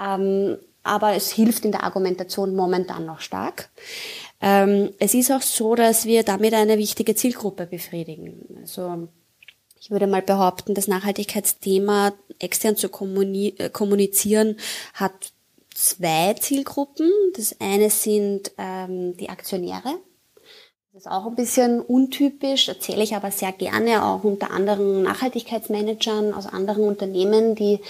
Ähm, 0.00 0.58
aber 0.82 1.14
es 1.14 1.32
hilft 1.32 1.64
in 1.64 1.72
der 1.72 1.82
Argumentation 1.82 2.54
momentan 2.54 3.06
noch 3.06 3.20
stark. 3.20 3.70
Ähm, 4.40 4.90
es 4.98 5.14
ist 5.14 5.32
auch 5.32 5.42
so, 5.42 5.74
dass 5.74 6.04
wir 6.04 6.22
damit 6.22 6.54
eine 6.54 6.78
wichtige 6.78 7.14
Zielgruppe 7.14 7.66
befriedigen. 7.66 8.58
Also 8.60 9.08
ich 9.80 9.90
würde 9.90 10.06
mal 10.06 10.22
behaupten, 10.22 10.74
das 10.74 10.88
Nachhaltigkeitsthema 10.88 12.12
extern 12.38 12.76
zu 12.76 12.88
äh, 12.88 13.70
kommunizieren 13.70 14.56
hat 14.94 15.32
zwei 15.76 16.34
Zielgruppen. 16.34 17.10
Das 17.36 17.60
eine 17.60 17.90
sind 17.90 18.52
ähm, 18.58 19.16
die 19.16 19.28
Aktionäre. 19.28 19.98
Das 20.92 21.02
ist 21.02 21.10
auch 21.10 21.26
ein 21.26 21.34
bisschen 21.34 21.82
untypisch, 21.82 22.68
erzähle 22.68 23.02
ich 23.02 23.14
aber 23.14 23.30
sehr 23.30 23.52
gerne 23.52 24.02
auch 24.02 24.24
unter 24.24 24.50
anderen 24.50 25.02
Nachhaltigkeitsmanagern 25.02 26.32
aus 26.32 26.46
anderen 26.46 26.84
Unternehmen, 26.84 27.54
die 27.54 27.80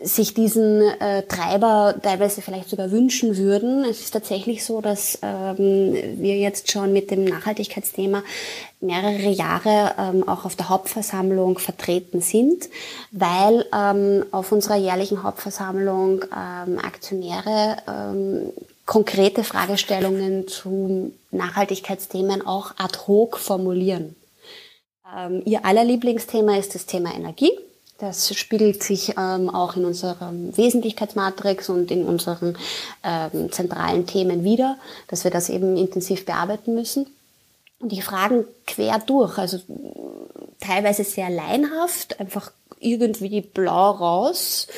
sich 0.00 0.32
diesen 0.32 0.80
äh, 0.80 1.24
Treiber 1.24 1.94
teilweise 2.02 2.40
vielleicht 2.40 2.70
sogar 2.70 2.90
wünschen 2.90 3.36
würden. 3.36 3.84
Es 3.84 4.00
ist 4.00 4.12
tatsächlich 4.12 4.64
so, 4.64 4.80
dass 4.80 5.18
ähm, 5.22 5.94
wir 6.18 6.36
jetzt 6.36 6.70
schon 6.70 6.92
mit 6.92 7.10
dem 7.10 7.24
Nachhaltigkeitsthema 7.24 8.22
mehrere 8.80 9.30
Jahre 9.30 9.94
ähm, 9.98 10.28
auch 10.28 10.44
auf 10.44 10.54
der 10.54 10.68
Hauptversammlung 10.68 11.58
vertreten 11.58 12.20
sind, 12.20 12.68
weil 13.10 13.64
ähm, 13.74 14.24
auf 14.30 14.52
unserer 14.52 14.76
jährlichen 14.76 15.24
Hauptversammlung 15.24 16.22
ähm, 16.24 16.78
Aktionäre 16.78 17.78
ähm, 17.88 18.52
konkrete 18.86 19.42
Fragestellungen 19.42 20.46
zu 20.46 21.12
Nachhaltigkeitsthemen 21.32 22.46
auch 22.46 22.72
ad 22.78 22.98
hoc 23.06 23.36
formulieren. 23.36 24.14
Ähm, 25.16 25.42
ihr 25.44 25.64
aller 25.64 25.84
Lieblingsthema 25.84 26.56
ist 26.56 26.74
das 26.76 26.86
Thema 26.86 27.14
Energie. 27.14 27.50
Das 27.98 28.32
spiegelt 28.36 28.84
sich 28.84 29.14
ähm, 29.18 29.50
auch 29.50 29.74
in 29.76 29.84
unserem 29.84 30.56
Wesentlichkeitsmatrix 30.56 31.68
und 31.68 31.90
in 31.90 32.04
unseren 32.04 32.56
ähm, 33.02 33.50
zentralen 33.50 34.06
Themen 34.06 34.44
wieder, 34.44 34.78
dass 35.08 35.24
wir 35.24 35.32
das 35.32 35.48
eben 35.48 35.76
intensiv 35.76 36.24
bearbeiten 36.24 36.76
müssen. 36.76 37.06
Und 37.80 37.92
die 37.92 38.02
fragen 38.02 38.44
quer 38.66 38.98
durch, 38.98 39.38
also 39.38 39.58
teilweise 40.60 41.04
sehr 41.04 41.30
leinhaft, 41.30 42.18
einfach 42.18 42.50
irgendwie 42.80 43.40
blau 43.40 43.90
raus 43.90 44.68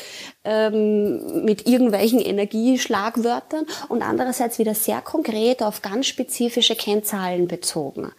ähm, 0.44 1.44
mit 1.44 1.66
irgendwelchen 1.66 2.20
Energieschlagwörtern 2.20 3.66
und 3.88 4.02
andererseits 4.02 4.58
wieder 4.58 4.74
sehr 4.74 5.00
konkret 5.00 5.62
auf 5.62 5.82
ganz 5.82 6.06
spezifische 6.06 6.76
Kennzahlen 6.76 7.48
bezogen. 7.48 8.12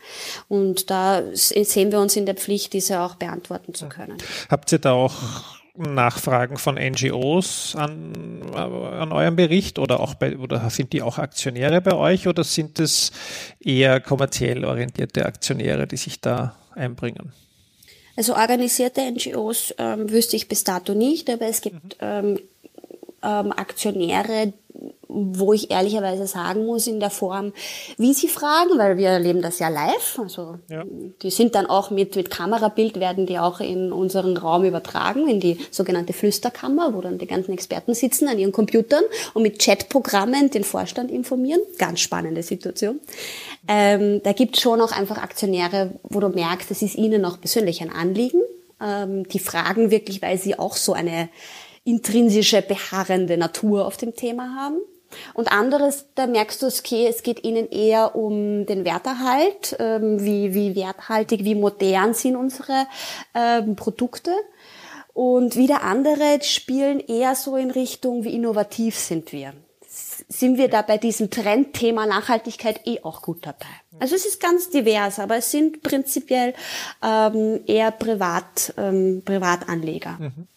Und 0.47 0.89
da 0.89 1.23
sehen 1.33 1.91
wir 1.91 1.99
uns 1.99 2.15
in 2.15 2.25
der 2.25 2.35
Pflicht, 2.35 2.73
diese 2.73 3.01
auch 3.01 3.15
beantworten 3.15 3.73
zu 3.73 3.87
können. 3.89 4.17
Habt 4.49 4.71
ihr 4.71 4.79
da 4.79 4.93
auch 4.93 5.13
Nachfragen 5.75 6.57
von 6.57 6.75
NGOs 6.75 7.75
an, 7.75 8.43
an 8.53 9.11
eurem 9.11 9.35
Bericht 9.35 9.79
oder 9.79 9.99
auch 10.01 10.15
bei, 10.15 10.37
oder 10.37 10.69
sind 10.69 10.91
die 10.93 11.01
auch 11.01 11.17
Aktionäre 11.17 11.81
bei 11.81 11.93
euch 11.93 12.27
oder 12.27 12.43
sind 12.43 12.79
es 12.79 13.11
eher 13.59 14.01
kommerziell 14.01 14.65
orientierte 14.65 15.25
Aktionäre, 15.25 15.87
die 15.87 15.97
sich 15.97 16.19
da 16.19 16.55
einbringen? 16.75 17.31
Also 18.17 18.35
organisierte 18.35 19.01
NGOs 19.09 19.73
ähm, 19.77 20.11
wüsste 20.11 20.35
ich 20.35 20.49
bis 20.49 20.63
dato 20.63 20.93
nicht, 20.93 21.29
aber 21.29 21.45
es 21.47 21.61
gibt 21.61 21.97
ähm, 22.01 22.39
ähm, 23.23 23.51
Aktionäre, 23.51 24.53
wo 25.11 25.53
ich 25.53 25.71
ehrlicherweise 25.71 26.25
sagen 26.25 26.65
muss, 26.65 26.87
in 26.87 26.99
der 26.99 27.09
Form, 27.09 27.53
wie 27.97 28.13
sie 28.13 28.27
fragen, 28.27 28.77
weil 28.77 28.97
wir 28.97 29.09
erleben 29.09 29.41
das 29.41 29.59
ja 29.59 29.69
live. 29.69 30.19
Also 30.19 30.55
ja. 30.69 30.83
die 31.21 31.29
sind 31.29 31.55
dann 31.55 31.65
auch 31.65 31.91
mit, 31.91 32.15
mit 32.15 32.29
Kamerabild, 32.29 32.99
werden 32.99 33.25
die 33.25 33.39
auch 33.39 33.59
in 33.59 33.91
unseren 33.91 34.37
Raum 34.37 34.63
übertragen, 34.63 35.27
in 35.27 35.39
die 35.39 35.57
sogenannte 35.69 36.13
Flüsterkammer, 36.13 36.93
wo 36.93 37.01
dann 37.01 37.17
die 37.17 37.27
ganzen 37.27 37.51
Experten 37.51 37.93
sitzen 37.93 38.27
an 38.27 38.39
ihren 38.39 38.51
Computern 38.51 39.03
und 39.33 39.43
mit 39.43 39.59
Chatprogrammen 39.59 40.49
den 40.49 40.63
Vorstand 40.63 41.11
informieren. 41.11 41.61
Ganz 41.77 41.99
spannende 41.99 42.43
Situation. 42.43 42.99
Ähm, 43.67 44.21
da 44.23 44.33
gibt 44.33 44.55
es 44.55 44.61
schon 44.61 44.81
auch 44.81 44.91
einfach 44.91 45.17
Aktionäre, 45.17 45.99
wo 46.03 46.19
du 46.19 46.29
merkst, 46.29 46.71
es 46.71 46.81
ist 46.81 46.95
ihnen 46.95 47.25
auch 47.25 47.39
persönlich 47.39 47.81
ein 47.81 47.91
Anliegen. 47.91 48.41
Ähm, 48.81 49.27
die 49.27 49.39
fragen 49.39 49.91
wirklich, 49.91 50.21
weil 50.21 50.37
sie 50.37 50.57
auch 50.57 50.75
so 50.75 50.93
eine 50.93 51.29
intrinsische, 51.83 52.61
beharrende 52.61 53.37
Natur 53.37 53.85
auf 53.85 53.97
dem 53.97 54.15
Thema 54.15 54.55
haben. 54.55 54.77
Und 55.33 55.51
anderes, 55.51 56.05
da 56.15 56.27
merkst 56.27 56.61
du, 56.61 56.67
okay, 56.67 57.07
es 57.07 57.23
geht 57.23 57.43
ihnen 57.43 57.69
eher 57.69 58.15
um 58.15 58.65
den 58.65 58.85
Werterhalt, 58.85 59.75
ähm, 59.79 60.23
wie, 60.23 60.53
wie 60.53 60.75
werthaltig, 60.75 61.43
wie 61.43 61.55
modern 61.55 62.13
sind 62.13 62.35
unsere 62.35 62.87
ähm, 63.33 63.75
Produkte. 63.75 64.31
Und 65.13 65.55
wieder 65.55 65.83
andere 65.83 66.39
spielen 66.41 66.99
eher 66.99 67.35
so 67.35 67.57
in 67.57 67.71
Richtung, 67.71 68.23
wie 68.23 68.33
innovativ 68.33 68.97
sind 68.97 69.31
wir. 69.31 69.53
Sind 70.29 70.57
wir 70.57 70.69
da 70.69 70.81
bei 70.81 70.97
diesem 70.97 71.29
Trendthema 71.29 72.05
Nachhaltigkeit 72.05 72.87
eh 72.87 73.01
auch 73.03 73.21
gut 73.21 73.45
dabei? 73.45 73.65
Also 73.99 74.15
es 74.15 74.25
ist 74.25 74.39
ganz 74.39 74.69
divers, 74.69 75.19
aber 75.19 75.37
es 75.37 75.51
sind 75.51 75.83
prinzipiell 75.83 76.53
ähm, 77.03 77.59
eher 77.67 77.91
Privat, 77.91 78.73
ähm, 78.77 79.21
Privatanleger. 79.25 80.17
Mhm. 80.19 80.47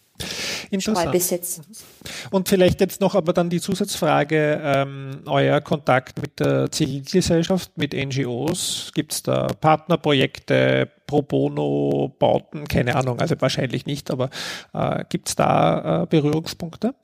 Streubesitz. 0.79 1.61
Und 2.31 2.49
vielleicht 2.49 2.81
jetzt 2.81 3.01
noch 3.01 3.15
aber 3.15 3.33
dann 3.33 3.49
die 3.49 3.61
Zusatzfrage, 3.61 4.61
ähm, 4.63 5.21
euer 5.25 5.61
Kontakt 5.61 6.21
mit 6.21 6.39
der 6.39 6.71
Zivilgesellschaft, 6.71 7.77
mit 7.77 7.93
NGOs, 7.93 8.91
gibt 8.93 9.13
es 9.13 9.23
da 9.23 9.47
Partnerprojekte, 9.47 10.89
Pro 11.07 11.21
Bono, 11.21 12.13
Bauten, 12.17 12.67
keine 12.67 12.95
Ahnung, 12.95 13.19
also 13.19 13.35
wahrscheinlich 13.39 13.85
nicht, 13.85 14.11
aber 14.11 14.29
äh, 14.73 15.03
gibt 15.09 15.29
es 15.29 15.35
da 15.35 16.03
äh, 16.03 16.05
Berührungspunkte? 16.07 16.95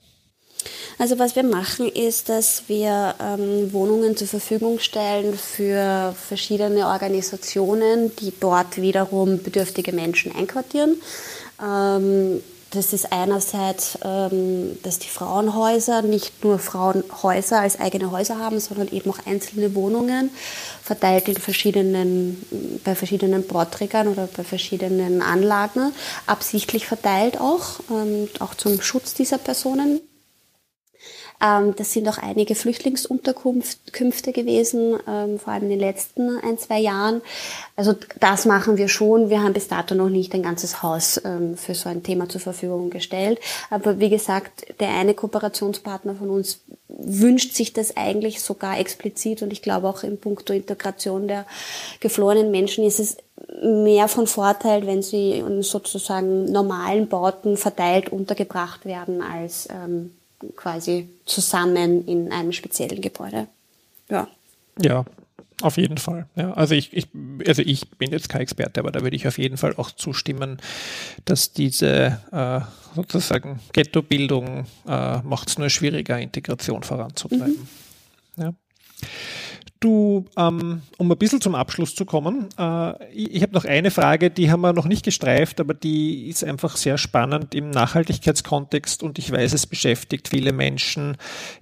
Also 0.97 1.17
was 1.19 1.35
wir 1.35 1.43
machen, 1.43 1.87
ist, 1.87 2.29
dass 2.29 2.63
wir 2.67 3.15
ähm, 3.19 3.73
Wohnungen 3.73 4.15
zur 4.15 4.27
Verfügung 4.27 4.79
stellen 4.79 5.33
für 5.33 6.13
verschiedene 6.15 6.87
Organisationen, 6.87 8.15
die 8.17 8.33
dort 8.39 8.77
wiederum 8.77 9.41
bedürftige 9.41 9.93
Menschen 9.93 10.35
einquartieren. 10.35 11.01
Ähm, 11.59 12.41
das 12.71 12.93
ist 12.93 13.11
einerseits, 13.11 13.97
ähm, 14.03 14.77
dass 14.83 14.99
die 14.99 15.09
Frauenhäuser 15.09 16.01
nicht 16.01 16.43
nur 16.43 16.57
Frauenhäuser 16.57 17.59
als 17.59 17.79
eigene 17.79 18.11
Häuser 18.11 18.39
haben, 18.39 18.59
sondern 18.59 18.87
eben 18.87 19.11
auch 19.11 19.19
einzelne 19.25 19.75
Wohnungen 19.75 20.31
verteilt 20.81 21.27
in 21.27 21.35
verschiedenen, 21.35 22.41
bei 22.83 22.95
verschiedenen 22.95 23.45
Bauträgern 23.45 24.07
oder 24.07 24.27
bei 24.27 24.43
verschiedenen 24.43 25.21
Anlagen, 25.21 25.93
absichtlich 26.27 26.85
verteilt 26.87 27.39
auch, 27.39 27.81
ähm, 27.91 28.29
auch 28.39 28.55
zum 28.55 28.81
Schutz 28.81 29.13
dieser 29.13 29.37
Personen. 29.37 30.01
Ähm, 31.41 31.75
das 31.75 31.93
sind 31.93 32.07
auch 32.07 32.17
einige 32.17 32.55
Flüchtlingsunterkünfte 32.55 34.31
gewesen, 34.31 34.97
ähm, 35.07 35.39
vor 35.39 35.53
allem 35.53 35.63
in 35.63 35.69
den 35.71 35.79
letzten 35.79 36.37
ein, 36.39 36.57
zwei 36.57 36.79
Jahren. 36.79 37.21
Also 37.75 37.95
das 38.19 38.45
machen 38.45 38.77
wir 38.77 38.87
schon. 38.87 39.29
Wir 39.29 39.41
haben 39.41 39.53
bis 39.53 39.67
dato 39.67 39.95
noch 39.95 40.09
nicht 40.09 40.33
ein 40.33 40.43
ganzes 40.43 40.83
Haus 40.83 41.19
ähm, 41.23 41.57
für 41.57 41.73
so 41.73 41.89
ein 41.89 42.03
Thema 42.03 42.29
zur 42.29 42.41
Verfügung 42.41 42.89
gestellt. 42.89 43.39
Aber 43.69 43.99
wie 43.99 44.09
gesagt, 44.09 44.79
der 44.79 44.89
eine 44.89 45.13
Kooperationspartner 45.13 46.15
von 46.15 46.29
uns 46.29 46.61
wünscht 46.87 47.55
sich 47.55 47.73
das 47.73 47.97
eigentlich 47.97 48.41
sogar 48.41 48.79
explizit 48.79 49.41
und 49.41 49.53
ich 49.53 49.61
glaube 49.61 49.87
auch 49.87 50.03
in 50.03 50.19
puncto 50.19 50.53
Integration 50.53 51.27
der 51.27 51.45
geflohenen 51.99 52.51
Menschen 52.51 52.83
ist 52.83 52.99
es 52.99 53.17
mehr 53.63 54.07
von 54.07 54.27
Vorteil, 54.27 54.85
wenn 54.85 55.01
sie 55.01 55.31
in 55.31 55.63
sozusagen 55.63 56.51
normalen 56.51 57.07
Bauten 57.07 57.57
verteilt 57.57 58.09
untergebracht 58.09 58.85
werden, 58.85 59.21
als 59.21 59.67
ähm, 59.71 60.11
quasi 60.55 61.09
zusammen 61.25 62.05
in 62.07 62.31
einem 62.31 62.51
speziellen 62.51 63.01
Gebäude. 63.01 63.47
Ja. 64.09 64.27
Ja, 64.81 65.05
auf 65.61 65.77
jeden 65.77 65.97
Fall. 65.97 66.27
Ja, 66.35 66.53
also 66.53 66.75
ich, 66.75 66.93
ich, 66.93 67.07
also 67.47 67.61
ich 67.61 67.89
bin 67.91 68.11
jetzt 68.11 68.29
kein 68.29 68.41
Experte, 68.41 68.79
aber 68.79 68.91
da 68.91 69.01
würde 69.01 69.15
ich 69.15 69.27
auf 69.27 69.37
jeden 69.37 69.57
Fall 69.57 69.75
auch 69.75 69.91
zustimmen, 69.91 70.57
dass 71.25 71.53
diese 71.53 72.19
äh, 72.31 72.61
sozusagen 72.95 73.59
Ghettobildung 73.73 74.65
äh, 74.87 75.17
macht 75.19 75.49
es 75.49 75.57
nur 75.57 75.69
schwieriger, 75.69 76.19
Integration 76.19 76.83
voranzutreiben. 76.83 77.67
Mhm. 78.37 78.43
Ja. 78.43 78.53
Du, 79.79 80.25
ähm, 80.37 80.83
um 80.97 81.11
ein 81.11 81.17
bisschen 81.17 81.41
zum 81.41 81.55
Abschluss 81.55 81.95
zu 81.95 82.05
kommen, 82.05 82.49
äh, 82.57 83.11
ich, 83.11 83.35
ich 83.35 83.41
habe 83.41 83.53
noch 83.53 83.65
eine 83.65 83.89
Frage, 83.89 84.29
die 84.29 84.51
haben 84.51 84.61
wir 84.61 84.73
noch 84.73 84.85
nicht 84.85 85.03
gestreift, 85.03 85.59
aber 85.59 85.73
die 85.73 86.27
ist 86.27 86.43
einfach 86.43 86.77
sehr 86.77 86.99
spannend 86.99 87.55
im 87.55 87.71
Nachhaltigkeitskontext 87.71 89.01
und 89.01 89.17
ich 89.17 89.31
weiß, 89.31 89.53
es 89.53 89.65
beschäftigt 89.65 90.27
viele 90.27 90.53
Menschen 90.53 91.17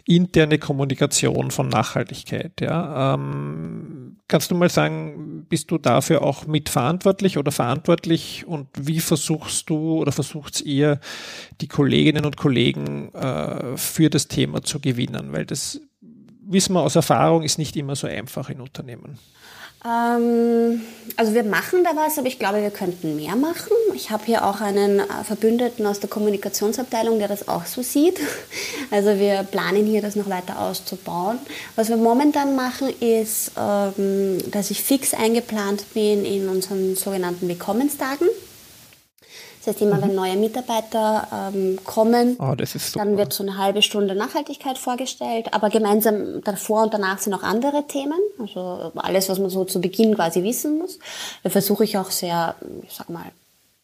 interne 0.05 0.59
Kommunikation 0.59 1.51
von 1.51 1.69
Nachhaltigkeit. 1.69 2.59
Ja? 2.59 3.13
Ähm, 3.13 4.17
kannst 4.27 4.51
du 4.51 4.55
mal 4.55 4.69
sagen, 4.69 5.45
bist 5.47 5.71
du 5.71 5.77
dafür 5.77 6.21
auch 6.21 6.45
mitverantwortlich 6.45 7.37
oder 7.37 7.51
verantwortlich 7.51 8.45
und 8.45 8.67
wie 8.77 8.99
versuchst 8.99 9.69
du 9.69 9.97
oder 9.99 10.11
versucht 10.11 10.61
ihr, 10.61 10.99
die 11.61 11.67
Kolleginnen 11.67 12.25
und 12.25 12.37
Kollegen 12.37 13.13
äh, 13.13 13.77
für 13.77 14.09
das 14.09 14.27
Thema 14.27 14.61
zu 14.61 14.79
gewinnen? 14.79 15.31
Weil 15.31 15.45
das 15.45 15.81
wissen 16.49 16.73
wir 16.73 16.81
aus 16.81 16.95
Erfahrung, 16.95 17.43
ist 17.43 17.57
nicht 17.57 17.75
immer 17.75 17.95
so 17.95 18.07
einfach 18.07 18.49
in 18.49 18.59
Unternehmen. 18.59 19.17
Ähm, 19.85 20.81
also 21.15 21.33
wir 21.33 21.43
machen 21.45 21.85
da 21.85 21.91
was, 21.95 22.17
aber 22.17 22.27
ich 22.27 22.37
glaube, 22.37 22.61
wir 22.61 22.71
könnten 22.71 23.15
mehr 23.15 23.37
machen. 23.37 23.71
Ich 23.95 24.11
habe 24.11 24.25
hier 24.25 24.45
auch 24.45 24.59
einen 24.59 24.99
äh, 24.99 25.23
Verbündeten 25.23 25.85
aus 25.85 26.01
der 26.01 26.09
Kommunikationsabteilung, 26.09 27.17
der 27.17 27.29
das 27.29 27.47
auch 27.47 27.65
so 27.65 27.81
sieht. 27.81 28.19
Also 28.91 29.19
wir 29.19 29.43
planen 29.43 29.85
hier, 29.85 30.01
das 30.01 30.15
noch 30.15 30.29
weiter 30.29 30.59
auszubauen. 30.59 31.37
Was 31.75 31.89
wir 31.89 31.97
momentan 31.97 32.55
machen, 32.55 32.89
ist, 32.99 33.51
ähm, 33.55 34.39
dass 34.49 34.71
ich 34.71 34.81
fix 34.81 35.13
eingeplant 35.13 35.93
bin 35.93 36.25
in 36.25 36.49
unseren 36.49 36.95
sogenannten 36.95 37.47
Willkommenstagen. 37.47 38.27
Das 39.59 39.67
heißt, 39.67 39.81
immer 39.81 39.97
mhm. 39.97 40.01
wenn 40.01 40.15
neue 40.15 40.37
Mitarbeiter 40.37 41.51
ähm, 41.53 41.79
kommen, 41.83 42.37
oh, 42.39 42.55
dann 42.95 43.17
wird 43.17 43.33
so 43.33 43.43
eine 43.43 43.57
halbe 43.57 43.81
Stunde 43.81 44.15
Nachhaltigkeit 44.15 44.77
vorgestellt. 44.77 45.53
Aber 45.53 45.69
gemeinsam 45.69 46.41
davor 46.43 46.83
und 46.83 46.93
danach 46.93 47.19
sind 47.19 47.33
auch 47.33 47.43
andere 47.43 47.85
Themen. 47.87 48.19
Also 48.39 48.91
alles, 48.95 49.29
was 49.29 49.39
man 49.39 49.49
so 49.49 49.65
zu 49.65 49.81
Beginn 49.81 50.15
quasi 50.15 50.43
wissen 50.43 50.77
muss. 50.77 50.99
Da 51.43 51.49
versuche 51.49 51.83
ich 51.83 51.97
auch 51.97 52.11
sehr, 52.11 52.55
ich 52.83 52.93
sag 52.93 53.09
mal, 53.09 53.25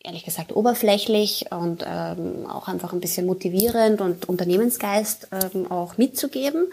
ehrlich 0.06 0.24
gesagt 0.24 0.56
oberflächlich 0.56 1.48
und 1.52 1.84
ähm, 1.88 2.46
auch 2.48 2.68
einfach 2.68 2.94
ein 2.94 3.00
bisschen 3.00 3.26
motivierend 3.26 4.02
und 4.02 4.30
Unternehmensgeist 4.30 5.28
ähm, 5.32 5.70
auch 5.72 5.98
mitzugeben. 5.98 6.68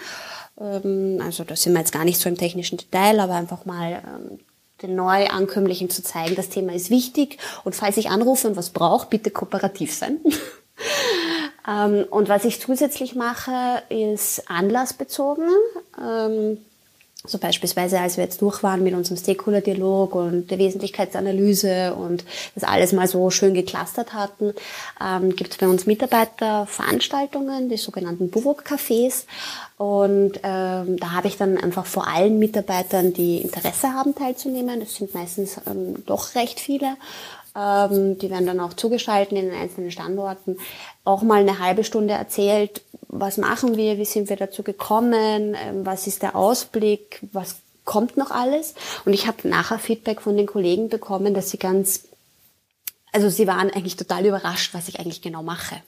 Ähm, 0.61 1.21
also 1.25 1.45
da 1.45 1.57
sind 1.57 1.73
wir 1.73 1.81
jetzt 1.81 1.93
gar 1.93 2.05
nicht 2.05 2.21
so 2.21 2.29
im 2.29 2.37
technischen 2.37 2.79
Detail, 2.79 3.21
aber 3.21 3.35
einfach 3.35 3.65
mal 3.65 4.03
ähm, 4.07 4.39
den 4.83 4.95
Neuankömmlichen 4.95 5.91
zu 5.91 6.03
zeigen, 6.03 6.35
das 6.35 6.49
Thema 6.49 6.75
ist 6.75 6.91
wichtig 6.91 7.39
und 7.65 7.75
falls 7.75 7.97
ich 7.97 8.11
anrufe 8.11 8.49
und 8.49 8.57
was 8.57 8.71
brauche, 8.71 9.09
bitte 9.09 9.31
kooperativ 9.31 9.95
sein. 9.95 10.21
ähm, 11.69 12.05
und 12.11 12.29
was 12.29 12.45
ich 12.45 12.61
zusätzlich 12.61 13.15
mache, 13.15 13.83
ist 13.89 14.51
anlassbezogen. 14.51 15.49
Ähm, 16.01 16.59
so 17.25 17.39
beispielsweise, 17.39 18.01
als 18.01 18.17
wir 18.17 18.25
jetzt 18.25 18.43
durch 18.43 18.65
waren 18.65 18.83
mit 18.83 18.95
unserem 18.95 19.17
Stakeholder-Dialog 19.17 20.15
und 20.17 20.51
der 20.51 20.59
Wesentlichkeitsanalyse 20.59 21.95
und 21.95 22.25
das 22.57 22.65
alles 22.65 22.93
mal 22.93 23.07
so 23.07 23.31
schön 23.31 23.55
geklustert 23.55 24.13
hatten, 24.13 24.55
ähm, 25.01 25.37
gibt 25.37 25.53
es 25.53 25.59
bei 25.59 25.69
uns 25.69 25.87
Mitarbeiterveranstaltungen, 25.87 27.69
die 27.69 27.77
sogenannten 27.77 28.29
Buwok-Cafés. 28.29 29.27
Und 29.83 30.39
ähm, 30.45 30.97
da 31.01 31.11
habe 31.11 31.27
ich 31.27 31.39
dann 31.39 31.59
einfach 31.59 31.87
vor 31.87 32.07
allen 32.07 32.39
Mitarbeitern, 32.39 33.13
die 33.13 33.39
Interesse 33.39 33.93
haben 33.95 34.15
teilzunehmen, 34.15 34.79
das 34.79 34.95
sind 34.95 35.13
meistens 35.13 35.57
ähm, 35.67 36.07
doch 36.07 36.37
recht 36.37 36.61
viele, 36.61 36.97
ähm, 37.57 38.17
die 38.17 38.31
werden 38.31 38.47
dann 38.47 38.61
auch 38.61 38.75
zugeschaltet 38.75 39.37
in 39.37 39.47
den 39.47 39.59
einzelnen 39.59 39.91
Standorten, 39.91 40.57
auch 41.03 41.23
mal 41.23 41.41
eine 41.41 41.59
halbe 41.59 41.83
Stunde 41.83 42.15
erzählt, 42.15 42.83
was 43.09 43.39
machen 43.39 43.77
wir, 43.77 43.99
wie 43.99 44.05
sind 44.05 44.29
wir 44.29 44.37
dazu 44.37 44.63
gekommen, 44.63 45.57
ähm, 45.57 45.85
was 45.85 46.07
ist 46.07 46.23
der 46.23 46.37
Ausblick, 46.37 47.19
was 47.33 47.57
kommt 47.85 48.17
noch 48.17 48.31
alles. 48.31 48.75
Und 49.05 49.15
ich 49.15 49.27
habe 49.27 49.49
nachher 49.49 49.81
Feedback 49.81 50.21
von 50.21 50.37
den 50.37 50.47
Kollegen 50.47 50.91
bekommen, 50.91 51.35
dass 51.35 51.51
sie 51.51 51.59
ganz, 51.59 52.05
also 53.11 53.29
sie 53.29 53.49
waren 53.49 53.69
eigentlich 53.69 53.97
total 53.97 54.27
überrascht, 54.27 54.75
was 54.75 54.87
ich 54.87 55.01
eigentlich 55.01 55.23
genau 55.23 55.43
mache. 55.43 55.83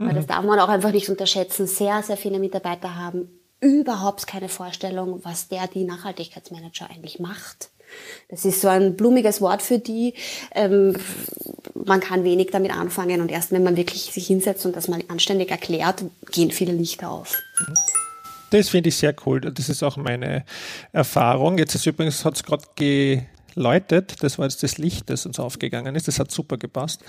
Mhm. 0.00 0.08
Weil 0.08 0.14
das 0.14 0.26
darf 0.26 0.44
man 0.44 0.58
auch 0.58 0.68
einfach 0.68 0.92
nicht 0.92 1.08
unterschätzen. 1.08 1.66
Sehr, 1.66 2.02
sehr 2.02 2.16
viele 2.16 2.38
Mitarbeiter 2.38 2.96
haben 2.96 3.28
überhaupt 3.60 4.26
keine 4.26 4.48
Vorstellung, 4.48 5.20
was 5.22 5.48
der, 5.48 5.68
die 5.68 5.84
Nachhaltigkeitsmanager 5.84 6.88
eigentlich 6.90 7.20
macht. 7.20 7.68
Das 8.28 8.44
ist 8.44 8.60
so 8.60 8.68
ein 8.68 8.96
blumiges 8.96 9.40
Wort 9.40 9.62
für 9.62 9.78
die. 9.78 10.14
Ähm, 10.54 10.96
man 11.74 12.00
kann 12.00 12.24
wenig 12.24 12.50
damit 12.52 12.72
anfangen 12.72 13.20
und 13.20 13.30
erst 13.30 13.52
wenn 13.52 13.62
man 13.62 13.76
wirklich 13.76 14.12
sich 14.12 14.26
hinsetzt 14.26 14.64
und 14.64 14.76
das 14.76 14.88
mal 14.88 15.02
anständig 15.08 15.50
erklärt, 15.50 16.04
gehen 16.30 16.50
viele 16.50 16.72
Lichter 16.72 17.10
auf. 17.10 17.36
Das 18.50 18.68
finde 18.68 18.88
ich 18.88 18.96
sehr 18.96 19.14
cool. 19.26 19.40
Das 19.40 19.68
ist 19.68 19.82
auch 19.82 19.96
meine 19.96 20.44
Erfahrung. 20.92 21.58
Jetzt 21.58 21.74
ist 21.74 21.86
übrigens, 21.86 22.24
hat 22.24 22.36
es 22.36 22.42
gerade 22.42 22.64
läutet. 23.54 24.22
Das 24.22 24.38
war 24.38 24.46
jetzt 24.46 24.62
das 24.62 24.78
Licht, 24.78 25.10
das 25.10 25.26
uns 25.26 25.38
aufgegangen 25.38 25.94
ist. 25.94 26.08
Das 26.08 26.18
hat 26.18 26.30
super 26.30 26.56
gepasst. 26.56 27.02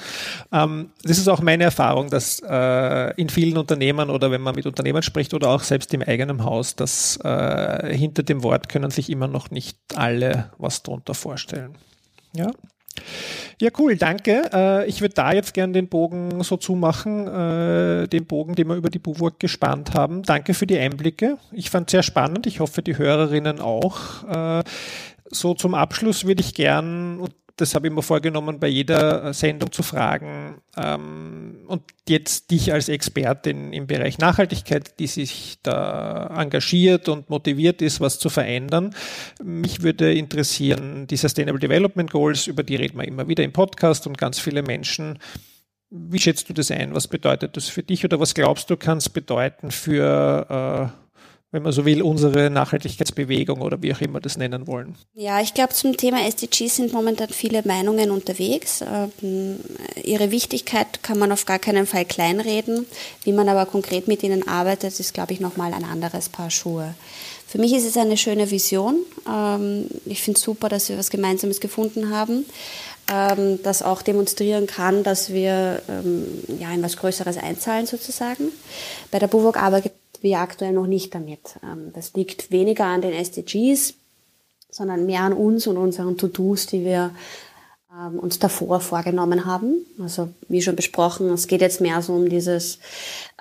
Ähm, 0.51 0.91
das 1.03 1.17
ist 1.17 1.27
auch 1.27 1.41
meine 1.41 1.63
Erfahrung, 1.63 2.09
dass 2.09 2.41
äh, 2.45 3.13
in 3.19 3.29
vielen 3.29 3.57
Unternehmen 3.57 4.09
oder 4.09 4.31
wenn 4.31 4.41
man 4.41 4.55
mit 4.55 4.65
Unternehmen 4.65 5.03
spricht 5.03 5.33
oder 5.33 5.49
auch 5.49 5.61
selbst 5.61 5.93
im 5.93 6.01
eigenen 6.01 6.43
Haus, 6.43 6.75
dass 6.75 7.17
äh, 7.23 7.95
hinter 7.95 8.23
dem 8.23 8.43
Wort 8.43 8.69
können 8.69 8.91
sich 8.91 9.09
immer 9.09 9.27
noch 9.27 9.51
nicht 9.51 9.77
alle 9.95 10.51
was 10.57 10.83
drunter 10.83 11.13
vorstellen. 11.13 11.75
Ja. 12.33 12.51
Ja, 13.61 13.69
cool, 13.77 13.95
danke. 13.95 14.49
Äh, 14.51 14.87
ich 14.87 15.01
würde 15.01 15.13
da 15.13 15.31
jetzt 15.33 15.53
gerne 15.53 15.73
den 15.73 15.87
Bogen 15.87 16.43
so 16.43 16.57
zumachen, 16.57 17.27
äh, 17.27 18.07
den 18.07 18.25
Bogen, 18.25 18.55
den 18.55 18.67
wir 18.67 18.75
über 18.75 18.89
die 18.89 18.99
Buwurk 18.99 19.39
gespannt 19.39 19.93
haben. 19.93 20.23
Danke 20.23 20.53
für 20.53 20.65
die 20.65 20.77
Einblicke. 20.77 21.37
Ich 21.51 21.69
fand 21.69 21.87
es 21.87 21.91
sehr 21.91 22.03
spannend. 22.03 22.47
Ich 22.47 22.59
hoffe, 22.59 22.81
die 22.81 22.97
Hörerinnen 22.97 23.59
auch. 23.59 24.63
So 25.31 25.53
zum 25.53 25.73
Abschluss 25.75 26.25
würde 26.25 26.41
ich 26.41 26.53
gern, 26.53 27.19
und 27.19 27.33
das 27.55 27.75
habe 27.75 27.87
ich 27.87 27.93
mir 27.93 28.01
vorgenommen, 28.01 28.59
bei 28.59 28.67
jeder 28.67 29.25
äh, 29.25 29.33
Sendung 29.33 29.71
zu 29.71 29.81
fragen, 29.81 30.61
ähm, 30.75 31.65
und 31.67 31.83
jetzt 32.07 32.51
dich 32.51 32.73
als 32.73 32.89
Expertin 32.89 33.71
im 33.71 33.87
Bereich 33.87 34.17
Nachhaltigkeit, 34.17 34.99
die 34.99 35.07
sich 35.07 35.59
da 35.63 36.27
engagiert 36.37 37.07
und 37.07 37.29
motiviert 37.29 37.81
ist, 37.81 38.01
was 38.01 38.19
zu 38.19 38.29
verändern. 38.29 38.93
Mich 39.41 39.83
würde 39.83 40.13
interessieren, 40.13 41.07
die 41.07 41.17
Sustainable 41.17 41.59
Development 41.59 42.11
Goals, 42.11 42.47
über 42.47 42.63
die 42.63 42.75
reden 42.75 42.97
wir 42.97 43.07
immer 43.07 43.27
wieder 43.27 43.43
im 43.43 43.53
Podcast 43.53 44.07
und 44.07 44.17
ganz 44.17 44.39
viele 44.39 44.63
Menschen. 44.63 45.19
Wie 45.89 46.19
schätzt 46.19 46.49
du 46.49 46.53
das 46.53 46.71
ein? 46.71 46.93
Was 46.93 47.07
bedeutet 47.07 47.55
das 47.55 47.69
für 47.69 47.83
dich 47.83 48.03
oder 48.03 48.19
was 48.19 48.33
glaubst 48.33 48.69
du, 48.69 48.77
kann 48.77 48.97
es 48.97 49.09
bedeuten 49.09 49.71
für 49.71 50.91
äh, 50.93 51.10
wenn 51.51 51.63
man 51.63 51.73
so 51.73 51.85
will, 51.85 52.01
unsere 52.01 52.49
Nachhaltigkeitsbewegung 52.49 53.61
oder 53.61 53.81
wie 53.81 53.93
auch 53.93 53.99
immer 53.99 54.21
das 54.21 54.37
nennen 54.37 54.67
wollen. 54.67 54.95
Ja, 55.13 55.41
ich 55.41 55.53
glaube, 55.53 55.73
zum 55.73 55.97
Thema 55.97 56.25
SDGs 56.25 56.77
sind 56.77 56.93
momentan 56.93 57.29
viele 57.29 57.61
Meinungen 57.65 58.09
unterwegs. 58.09 58.81
Ähm, 58.81 59.57
ihre 60.01 60.31
Wichtigkeit 60.31 61.03
kann 61.03 61.19
man 61.19 61.31
auf 61.31 61.45
gar 61.45 61.59
keinen 61.59 61.85
Fall 61.85 62.05
kleinreden. 62.05 62.85
Wie 63.23 63.33
man 63.33 63.49
aber 63.49 63.65
konkret 63.65 64.07
mit 64.07 64.23
ihnen 64.23 64.47
arbeitet, 64.47 64.97
ist, 64.99 65.13
glaube 65.13 65.33
ich, 65.33 65.41
nochmal 65.41 65.73
ein 65.73 65.83
anderes 65.83 66.29
Paar 66.29 66.49
Schuhe. 66.49 66.95
Für 67.47 67.57
mich 67.57 67.73
ist 67.73 67.85
es 67.85 67.97
eine 67.97 68.15
schöne 68.15 68.49
Vision. 68.49 68.99
Ähm, 69.27 69.87
ich 70.05 70.21
finde 70.21 70.37
es 70.37 70.43
super, 70.43 70.69
dass 70.69 70.87
wir 70.87 70.97
was 70.97 71.09
Gemeinsames 71.09 71.59
gefunden 71.59 72.15
haben 72.15 72.45
ähm, 73.11 73.59
das 73.63 73.81
auch 73.81 74.01
demonstrieren 74.01 74.67
kann, 74.67 75.03
dass 75.03 75.33
wir 75.33 75.81
ähm, 75.89 76.25
ja, 76.59 76.71
in 76.71 76.81
was 76.81 76.95
Größeres 76.97 77.37
einzahlen 77.37 77.85
sozusagen. 77.85 78.51
Bei 79.11 79.19
der 79.19 79.27
BUWOG 79.27 79.57
arbeitet 79.57 79.93
wir 80.21 80.39
aktuell 80.39 80.73
noch 80.73 80.87
nicht 80.87 81.13
damit. 81.13 81.57
Ähm, 81.63 81.91
das 81.93 82.13
liegt 82.13 82.51
weniger 82.51 82.85
an 82.85 83.01
den 83.01 83.13
SDGs, 83.13 83.95
sondern 84.69 85.05
mehr 85.05 85.21
an 85.21 85.33
uns 85.33 85.67
und 85.67 85.77
unseren 85.77 86.17
To-Dos, 86.17 86.65
die 86.67 86.85
wir 86.85 87.11
ähm, 87.93 88.19
uns 88.19 88.39
davor 88.39 88.79
vorgenommen 88.79 89.45
haben. 89.45 89.85
Also 89.99 90.29
wie 90.47 90.61
schon 90.61 90.75
besprochen, 90.75 91.29
es 91.29 91.47
geht 91.47 91.61
jetzt 91.61 91.81
mehr 91.81 92.01
so 92.01 92.13
um 92.13 92.29
dieses 92.29 92.79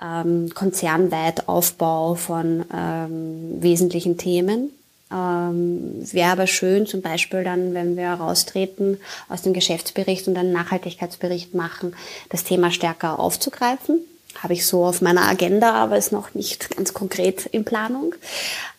ähm, 0.01 0.53
konzernweit 0.53 1.47
Aufbau 1.47 2.15
von 2.15 2.65
ähm, 2.73 3.61
wesentlichen 3.61 4.17
Themen. 4.17 4.71
Ähm, 5.09 6.01
Wäre 6.11 6.31
aber 6.31 6.47
schön, 6.47 6.85
zum 6.85 7.01
Beispiel 7.01 7.43
dann, 7.43 7.73
wenn 7.73 7.95
wir 7.95 8.09
raustreten 8.09 8.97
aus 9.29 9.41
dem 9.41 9.53
Geschäftsbericht 9.53 10.27
und 10.27 10.37
einen 10.37 10.53
Nachhaltigkeitsbericht 10.53 11.53
machen, 11.53 11.95
das 12.29 12.43
Thema 12.43 12.71
stärker 12.71 13.19
aufzugreifen 13.19 14.01
habe 14.41 14.53
ich 14.53 14.65
so 14.65 14.85
auf 14.85 15.01
meiner 15.01 15.27
Agenda, 15.27 15.73
aber 15.73 15.97
ist 15.97 16.11
noch 16.11 16.33
nicht 16.33 16.75
ganz 16.75 16.93
konkret 16.93 17.45
in 17.45 17.63
Planung. 17.63 18.15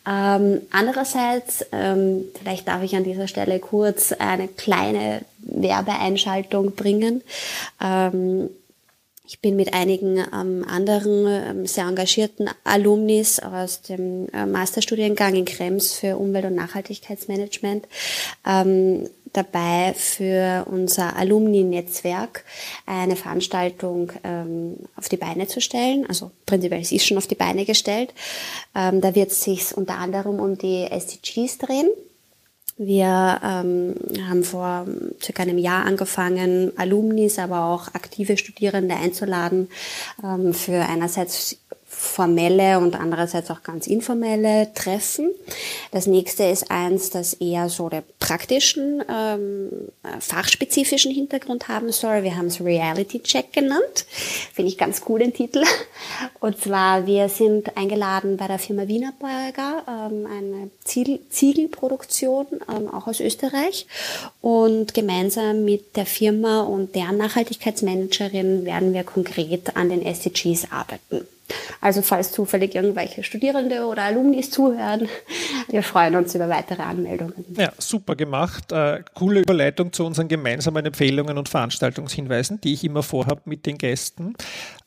Ähm, 0.05 0.61
andererseits, 0.71 1.65
ähm, 1.71 2.25
vielleicht 2.37 2.67
darf 2.67 2.83
ich 2.83 2.95
an 2.95 3.05
dieser 3.05 3.27
Stelle 3.27 3.59
kurz 3.59 4.11
eine 4.11 4.49
kleine 4.49 5.21
Werbeeinschaltung 5.39 6.75
bringen. 6.75 7.23
Ähm, 7.81 8.49
ich 9.25 9.39
bin 9.39 9.55
mit 9.55 9.73
einigen 9.73 10.17
ähm, 10.17 10.65
anderen 10.67 11.25
ähm, 11.27 11.65
sehr 11.65 11.85
engagierten 11.85 12.49
Alumnis 12.65 13.39
aus 13.39 13.81
dem 13.81 14.27
äh, 14.33 14.45
Masterstudiengang 14.45 15.33
in 15.35 15.45
Krems 15.45 15.93
für 15.93 16.17
Umwelt- 16.17 16.45
und 16.45 16.55
Nachhaltigkeitsmanagement 16.55 17.87
ähm, 18.45 19.09
dabei 19.33 19.93
für 19.95 20.65
unser 20.69 21.15
Alumni-Netzwerk 21.15 22.45
eine 22.85 23.15
Veranstaltung 23.15 24.11
ähm, 24.23 24.77
auf 24.95 25.09
die 25.09 25.17
Beine 25.17 25.47
zu 25.47 25.59
stellen. 25.59 26.05
Also 26.07 26.31
prinzipiell 26.45 26.81
es 26.81 26.91
ist 26.91 27.05
schon 27.05 27.17
auf 27.17 27.27
die 27.27 27.35
Beine 27.35 27.65
gestellt. 27.65 28.13
Ähm, 28.75 29.01
da 29.01 29.15
wird 29.15 29.31
es 29.31 29.41
sich 29.43 29.75
unter 29.75 29.97
anderem 29.97 30.39
um 30.39 30.57
die 30.57 30.85
SDGs 30.89 31.57
drehen. 31.57 31.89
Wir 32.77 33.39
ähm, 33.43 33.95
haben 34.27 34.43
vor 34.43 34.87
circa 35.21 35.43
einem 35.43 35.59
Jahr 35.59 35.85
angefangen, 35.85 36.71
Alumnis, 36.75 37.37
aber 37.37 37.65
auch 37.65 37.93
aktive 37.93 38.35
Studierende 38.35 38.95
einzuladen 38.95 39.69
ähm, 40.23 40.53
für 40.53 40.81
einerseits 40.81 41.57
formelle 42.03 42.79
und 42.79 42.99
andererseits 42.99 43.49
auch 43.49 43.63
ganz 43.63 43.87
informelle 43.87 44.71
Treffen. 44.73 45.31
Das 45.91 46.05
nächste 46.05 46.43
ist 46.43 46.69
eins, 46.69 47.09
das 47.09 47.33
eher 47.35 47.69
so 47.69 47.89
der 47.89 48.03
praktischen, 48.19 49.01
ähm, 49.09 49.69
fachspezifischen 50.19 51.11
Hintergrund 51.11 51.69
haben 51.69 51.91
soll. 51.91 52.23
Wir 52.23 52.35
haben 52.35 52.47
es 52.47 52.59
Reality 52.61 53.21
Check 53.21 53.53
genannt. 53.53 54.05
Finde 54.53 54.69
ich 54.69 54.77
ganz 54.77 55.01
cool 55.07 55.19
den 55.19 55.33
Titel. 55.33 55.63
Und 56.39 56.59
zwar, 56.59 57.07
wir 57.07 57.29
sind 57.29 57.75
eingeladen 57.77 58.37
bei 58.37 58.47
der 58.47 58.59
Firma 58.59 58.87
Wienerberger, 58.87 59.83
ähm, 59.87 60.27
eine 60.27 60.69
Ziel 60.83 61.19
Ziegelproduktion, 61.29 62.47
ähm, 62.69 62.93
auch 62.93 63.07
aus 63.07 63.21
Österreich. 63.21 63.87
Und 64.41 64.93
gemeinsam 64.93 65.63
mit 65.63 65.95
der 65.95 66.05
Firma 66.05 66.63
und 66.63 66.95
deren 66.95 67.17
Nachhaltigkeitsmanagerin 67.17 68.65
werden 68.65 68.93
wir 68.93 69.03
konkret 69.03 69.75
an 69.77 69.89
den 69.89 70.05
SDGs 70.05 70.71
arbeiten. 70.71 71.27
Also 71.81 72.01
falls 72.01 72.31
zufällig 72.31 72.75
irgendwelche 72.75 73.23
Studierende 73.23 73.85
oder 73.85 74.03
Alumnis 74.03 74.49
zuhören, 74.51 75.09
wir 75.69 75.83
freuen 75.83 76.15
uns 76.15 76.33
über 76.33 76.49
weitere 76.49 76.81
Anmeldungen. 76.81 77.45
Ja, 77.57 77.71
super 77.77 78.15
gemacht. 78.15 78.71
Äh, 78.71 79.03
coole 79.13 79.41
Überleitung 79.41 79.91
zu 79.91 80.05
unseren 80.05 80.27
gemeinsamen 80.27 80.85
Empfehlungen 80.85 81.37
und 81.37 81.49
Veranstaltungshinweisen, 81.49 82.61
die 82.61 82.73
ich 82.73 82.83
immer 82.83 83.03
vorhabe 83.03 83.41
mit 83.45 83.65
den 83.65 83.77
Gästen. 83.77 84.35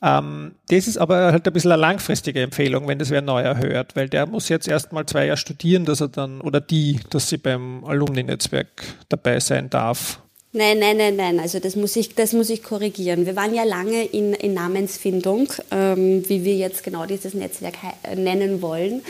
Ähm, 0.01 0.55
das 0.69 0.87
ist 0.87 0.97
aber 0.97 1.31
halt 1.31 1.47
ein 1.47 1.53
bisschen 1.53 1.71
eine 1.71 1.81
langfristige 1.81 2.41
Empfehlung, 2.41 2.87
wenn 2.87 2.99
das 2.99 3.09
wer 3.09 3.21
neuer 3.21 3.57
hört, 3.57 3.95
weil 3.95 4.09
der 4.09 4.25
muss 4.25 4.49
jetzt 4.49 4.67
erst 4.67 4.91
mal 4.91 5.05
zwei 5.05 5.25
Jahre 5.25 5.37
studieren, 5.37 5.85
dass 5.85 6.01
er 6.01 6.07
dann, 6.07 6.41
oder 6.41 6.61
die, 6.61 6.99
dass 7.09 7.29
sie 7.29 7.37
beim 7.37 7.83
Alumni-Netzwerk 7.85 8.69
dabei 9.09 9.39
sein 9.39 9.69
darf. 9.69 10.19
Nein, 10.53 10.79
nein, 10.79 10.97
nein, 10.97 11.15
nein. 11.17 11.39
Also 11.39 11.59
das 11.59 11.75
muss 11.75 11.95
ich, 11.97 12.15
das 12.15 12.33
muss 12.33 12.49
ich 12.49 12.63
korrigieren. 12.63 13.25
Wir 13.25 13.35
waren 13.35 13.53
ja 13.53 13.63
lange 13.63 14.05
in, 14.05 14.33
in 14.33 14.53
Namensfindung, 14.53 15.49
ähm, 15.71 16.27
wie 16.27 16.45
wir 16.45 16.55
jetzt 16.55 16.83
genau 16.83 17.05
dieses 17.05 17.33
Netzwerk 17.33 17.75
nennen 18.15 18.61
wollen. 18.61 19.03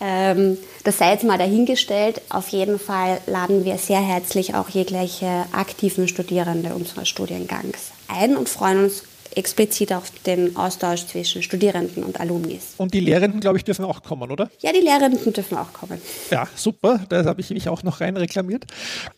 Ähm, 0.00 0.58
das 0.84 0.98
sei 0.98 1.12
jetzt 1.12 1.24
mal 1.24 1.38
dahingestellt. 1.38 2.20
Auf 2.28 2.48
jeden 2.48 2.78
Fall 2.78 3.20
laden 3.26 3.64
wir 3.64 3.78
sehr 3.78 4.00
herzlich 4.00 4.54
auch 4.54 4.68
jegliche 4.68 5.46
aktiven 5.52 6.06
Studierende 6.06 6.74
unseres 6.74 7.08
Studiengangs 7.08 7.92
ein 8.08 8.36
und 8.36 8.48
freuen 8.48 8.84
uns 8.84 9.02
explizit 9.36 9.92
auf 9.92 10.10
den 10.26 10.56
Austausch 10.56 11.06
zwischen 11.06 11.42
Studierenden 11.42 12.04
und 12.04 12.20
Alumnis. 12.20 12.74
Und 12.76 12.94
die 12.94 13.00
Lehrenden, 13.00 13.40
glaube 13.40 13.58
ich, 13.58 13.64
dürfen 13.64 13.84
auch 13.84 14.02
kommen, 14.02 14.30
oder? 14.30 14.50
Ja, 14.60 14.72
die 14.72 14.80
Lehrenden 14.80 15.32
dürfen 15.32 15.56
auch 15.56 15.72
kommen. 15.72 16.00
Ja, 16.30 16.48
super. 16.54 17.00
Da 17.08 17.24
habe 17.24 17.40
ich 17.40 17.50
mich 17.50 17.68
auch 17.68 17.82
noch 17.82 18.00
rein 18.00 18.16
reklamiert. 18.16 18.64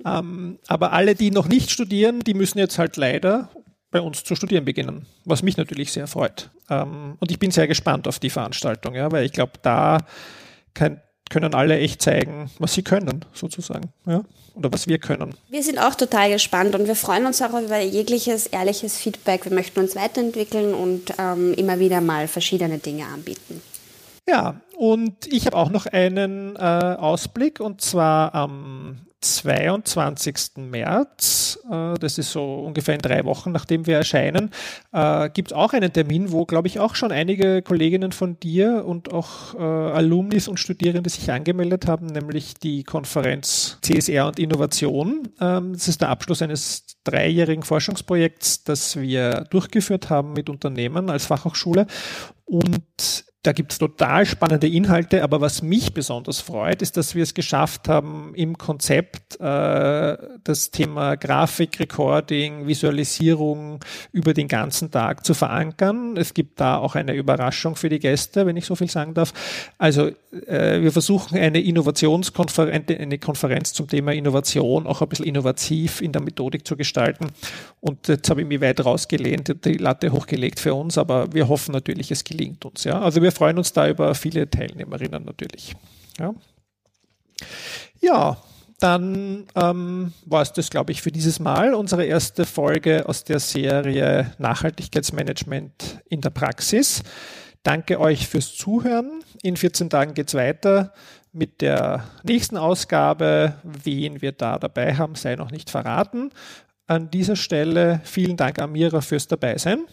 Ähm, 0.05 0.59
aber 0.67 0.93
alle, 0.93 1.15
die 1.15 1.31
noch 1.31 1.49
nicht 1.49 1.71
studieren, 1.71 2.21
die 2.21 2.35
müssen 2.35 2.59
jetzt 2.59 2.79
halt 2.79 2.97
leider 2.97 3.51
bei 3.91 4.01
uns 4.01 4.25
zu 4.25 4.35
studieren 4.35 4.65
beginnen, 4.65 5.07
was 5.25 5.43
mich 5.43 5.57
natürlich 5.57 5.93
sehr 5.93 6.07
freut. 6.07 6.51
Ähm, 6.69 7.17
und 7.19 7.31
ich 7.31 7.39
bin 7.39 7.51
sehr 7.51 7.67
gespannt 7.67 8.09
auf 8.09 8.19
die 8.19 8.31
Veranstaltung, 8.31 8.95
ja, 8.95 9.11
weil 9.13 9.25
ich 9.25 9.33
glaube, 9.33 9.53
da 9.63 9.99
kann, 10.75 11.01
können 11.31 11.55
alle 11.55 11.79
echt 11.79 12.03
zeigen, 12.03 12.51
was 12.59 12.75
sie 12.75 12.83
können, 12.83 13.25
sozusagen. 13.33 13.91
Ja? 14.07 14.23
Oder 14.55 14.73
was 14.73 14.87
wir 14.87 14.99
können. 14.99 15.35
Wir 15.51 15.63
sind 15.63 15.79
auch 15.79 15.95
total 15.95 16.31
gespannt 16.31 16.75
und 16.75 16.87
wir 16.87 16.95
freuen 16.95 17.27
uns 17.27 17.43
auch 17.43 17.61
über 17.61 17.79
jegliches 17.81 18.47
ehrliches 18.47 18.97
Feedback. 18.97 19.45
Wir 19.45 19.53
möchten 19.53 19.81
uns 19.81 19.97
weiterentwickeln 19.97 20.75
und 20.75 21.13
ähm, 21.19 21.53
immer 21.55 21.79
wieder 21.79 22.01
mal 22.01 22.27
verschiedene 22.27 22.79
Dinge 22.79 23.05
anbieten. 23.07 23.61
Ja, 24.29 24.61
und 24.77 25.33
ich 25.33 25.47
habe 25.47 25.57
auch 25.57 25.71
noch 25.71 25.87
einen 25.87 26.57
äh, 26.57 26.59
Ausblick 26.59 27.61
und 27.61 27.81
zwar 27.81 28.35
am 28.35 29.06
22. 29.21 30.57
März, 30.57 31.59
äh, 31.71 31.95
das 31.95 32.19
ist 32.19 32.33
so 32.33 32.61
ungefähr 32.61 32.95
in 32.95 33.01
drei 33.01 33.25
Wochen, 33.25 33.53
nachdem 33.53 33.87
wir 33.87 33.97
erscheinen, 33.97 34.51
äh, 34.93 35.31
gibt 35.31 35.51
es 35.51 35.57
auch 35.57 35.73
einen 35.73 35.93
Termin, 35.93 36.33
wo, 36.33 36.45
glaube 36.45 36.69
ich, 36.69 36.81
auch 36.81 36.95
schon 36.95 37.13
einige 37.13 37.63
Kolleginnen 37.63 38.13
von 38.13 38.39
dir 38.39 38.85
und 38.87 39.13
auch 39.13 39.55
äh, 39.55 39.59
Alumnis 39.59 40.49
und 40.49 40.61
Studierende 40.61 41.11
sich 41.11 41.31
angemeldet 41.31 41.87
haben, 41.87 42.07
nämlich 42.07 42.55
die 42.55 42.85
Konferenz 42.85 43.79
CSR 43.83 44.27
und 44.27 44.39
Innovation. 44.39 45.29
Ähm, 45.41 45.73
das 45.73 45.89
ist 45.89 46.03
der 46.03 46.11
Abschluss 46.11 46.43
eines 46.43 46.85
dreijährigen 47.05 47.63
Forschungsprojekts, 47.63 48.65
das 48.65 48.97
wir 48.97 49.47
durchgeführt 49.51 50.11
haben 50.11 50.35
mit 50.35 50.51
Unternehmen 50.51 51.11
als 51.11 51.27
Fachhochschule. 51.27 51.87
Und 52.45 53.25
da 53.47 53.53
gibt 53.53 53.73
es 53.73 53.79
total 53.79 54.27
spannende 54.27 54.67
Inhalte, 54.67 55.23
aber 55.23 55.41
was 55.41 55.63
mich 55.63 55.95
besonders 55.95 56.41
freut, 56.41 56.83
ist, 56.83 56.97
dass 56.97 57.15
wir 57.15 57.23
es 57.23 57.33
geschafft 57.33 57.89
haben, 57.89 58.33
im 58.35 58.59
Konzept 58.59 59.41
äh, 59.41 60.17
das 60.43 60.73
Thema 60.73 61.17
Grafik, 61.17 61.79
Recording, 61.79 62.67
Visualisierung 62.67 63.79
über 64.11 64.35
den 64.35 64.49
ganzen 64.49 64.91
Tag 64.91 65.25
zu 65.25 65.33
verankern. 65.33 66.17
Es 66.17 66.35
gibt 66.35 66.59
da 66.59 66.79
auch 66.79 66.97
eine 66.97 67.15
Überraschung 67.15 67.77
für 67.77 67.89
die 67.89 68.01
Gäste, 68.01 68.47
wenn 68.47 68.57
ich 68.57 68.67
so 68.67 68.75
viel 68.75 68.91
sagen 68.91 69.15
darf. 69.15 69.33
Also 69.79 70.11
äh, 70.47 70.83
wir 70.83 70.91
versuchen 70.91 71.39
eine 71.39 71.61
Innovationskonferenz, 71.61 72.91
eine 72.91 73.19
Konferenz 73.19 73.73
zum 73.73 73.87
Thema 73.87 74.13
Innovation 74.13 74.87
auch 74.87 75.03
ein 75.03 75.09
bisschen 75.09 75.27
innovativ 75.27 76.01
in 76.01 76.11
der 76.11 76.23
Methodik 76.23 76.67
zu 76.67 76.77
gestalten. 76.77 77.29
Und 77.81 78.09
jetzt 78.09 78.29
habe 78.29 78.41
ich 78.41 78.49
mich 78.49 78.61
weit 78.61 78.85
rausgelehnt, 78.85 79.65
die 79.65 79.75
Latte 79.75 80.11
hochgelegt 80.11 80.59
für 80.59 80.75
uns, 80.75 80.99
aber 80.99 81.33
wir 81.33 81.49
hoffen 81.49 81.73
natürlich, 81.73 82.11
es 82.11 82.25
gelingt 82.25 82.65
uns. 82.65 82.83
Ja? 82.83 83.01
Also 83.01 83.23
wir 83.23 83.33
freuen 83.37 83.59
uns 83.59 83.73
da 83.73 83.89
über 83.89 84.15
viele 84.15 84.49
Teilnehmerinnen 84.49 85.25
natürlich. 85.25 85.75
Ja, 86.19 86.35
ja 88.01 88.37
dann 88.79 89.47
ähm, 89.55 90.13
war 90.27 90.43
es 90.43 90.53
das, 90.53 90.69
glaube 90.69 90.93
ich, 90.93 91.01
für 91.01 91.11
dieses 91.11 91.41
Mal. 91.41 91.73
Unsere 91.75 92.05
erste 92.05 92.45
Folge 92.45 93.09
aus 93.09 93.25
der 93.25 93.41
Serie 93.41 94.33
Nachhaltigkeitsmanagement 94.39 96.01
in 96.09 96.21
der 96.21 96.31
Praxis. 96.31 97.03
Danke 97.63 97.99
euch 97.99 98.29
fürs 98.29 98.55
Zuhören. 98.55 99.23
In 99.43 99.57
14 99.57 99.89
Tagen 99.89 100.15
geht 100.15 100.29
es 100.29 100.35
weiter 100.35 100.93
mit 101.33 101.63
der 101.63 102.05
nächsten 102.23 102.57
Ausgabe. 102.57 103.55
Wen 103.65 104.21
wir 104.21 104.33
da 104.33 104.59
dabei 104.59 104.95
haben, 104.95 105.15
sei 105.15 105.37
noch 105.37 105.51
nicht 105.51 105.71
verraten. 105.71 106.31
An 106.87 107.11
dieser 107.11 107.37
Stelle 107.37 108.01
vielen 108.05 108.37
Dank, 108.37 108.61
Amira, 108.61 109.01
fürs 109.01 109.27
Dabeisein. 109.27 109.85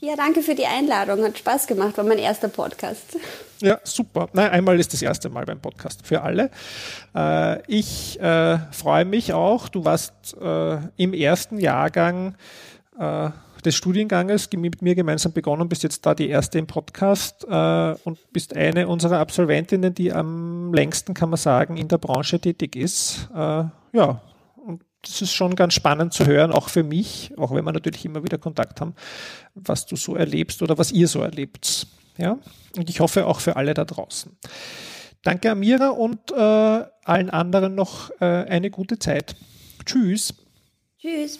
Ja, 0.00 0.16
danke 0.16 0.40
für 0.40 0.54
die 0.54 0.64
Einladung. 0.64 1.22
Hat 1.22 1.38
Spaß 1.38 1.66
gemacht, 1.66 1.98
war 1.98 2.04
mein 2.04 2.18
erster 2.18 2.48
Podcast. 2.48 3.18
Ja, 3.60 3.78
super. 3.84 4.30
Nein, 4.32 4.50
einmal 4.50 4.80
ist 4.80 4.94
das 4.94 5.02
erste 5.02 5.28
Mal 5.28 5.44
beim 5.44 5.60
Podcast 5.60 6.06
für 6.06 6.22
alle. 6.22 6.50
Äh, 7.14 7.60
ich 7.66 8.18
äh, 8.18 8.58
freue 8.72 9.04
mich 9.04 9.34
auch. 9.34 9.68
Du 9.68 9.84
warst 9.84 10.34
äh, 10.40 10.78
im 10.96 11.12
ersten 11.12 11.58
Jahrgang 11.58 12.34
äh, 12.98 13.28
des 13.62 13.74
Studienganges 13.74 14.48
mit 14.56 14.80
mir 14.80 14.94
gemeinsam 14.94 15.32
begonnen, 15.32 15.68
bist 15.68 15.82
jetzt 15.82 16.06
da 16.06 16.14
die 16.14 16.30
erste 16.30 16.58
im 16.58 16.66
Podcast 16.66 17.44
äh, 17.44 17.94
und 18.04 18.18
bist 18.32 18.56
eine 18.56 18.88
unserer 18.88 19.18
Absolventinnen, 19.18 19.94
die 19.94 20.12
am 20.12 20.72
längsten, 20.72 21.12
kann 21.12 21.28
man 21.28 21.36
sagen, 21.36 21.76
in 21.76 21.88
der 21.88 21.98
Branche 21.98 22.40
tätig 22.40 22.74
ist. 22.74 23.28
Äh, 23.34 23.64
ja, 23.92 24.22
das 25.02 25.22
ist 25.22 25.32
schon 25.32 25.56
ganz 25.56 25.74
spannend 25.74 26.12
zu 26.12 26.26
hören, 26.26 26.52
auch 26.52 26.68
für 26.68 26.82
mich, 26.82 27.32
auch 27.36 27.54
wenn 27.54 27.64
wir 27.64 27.72
natürlich 27.72 28.04
immer 28.04 28.22
wieder 28.22 28.38
Kontakt 28.38 28.80
haben, 28.80 28.94
was 29.54 29.86
du 29.86 29.96
so 29.96 30.14
erlebst 30.14 30.62
oder 30.62 30.78
was 30.78 30.92
ihr 30.92 31.08
so 31.08 31.22
erlebt. 31.22 31.86
Ja? 32.18 32.38
Und 32.76 32.90
ich 32.90 33.00
hoffe 33.00 33.26
auch 33.26 33.40
für 33.40 33.56
alle 33.56 33.74
da 33.74 33.84
draußen. 33.84 34.36
Danke 35.22 35.50
Amira 35.50 35.88
und 35.88 36.30
äh, 36.30 36.34
allen 36.34 37.30
anderen 37.30 37.74
noch 37.74 38.10
äh, 38.20 38.24
eine 38.24 38.70
gute 38.70 38.98
Zeit. 38.98 39.36
Tschüss. 39.84 40.34
Tschüss. 40.98 41.38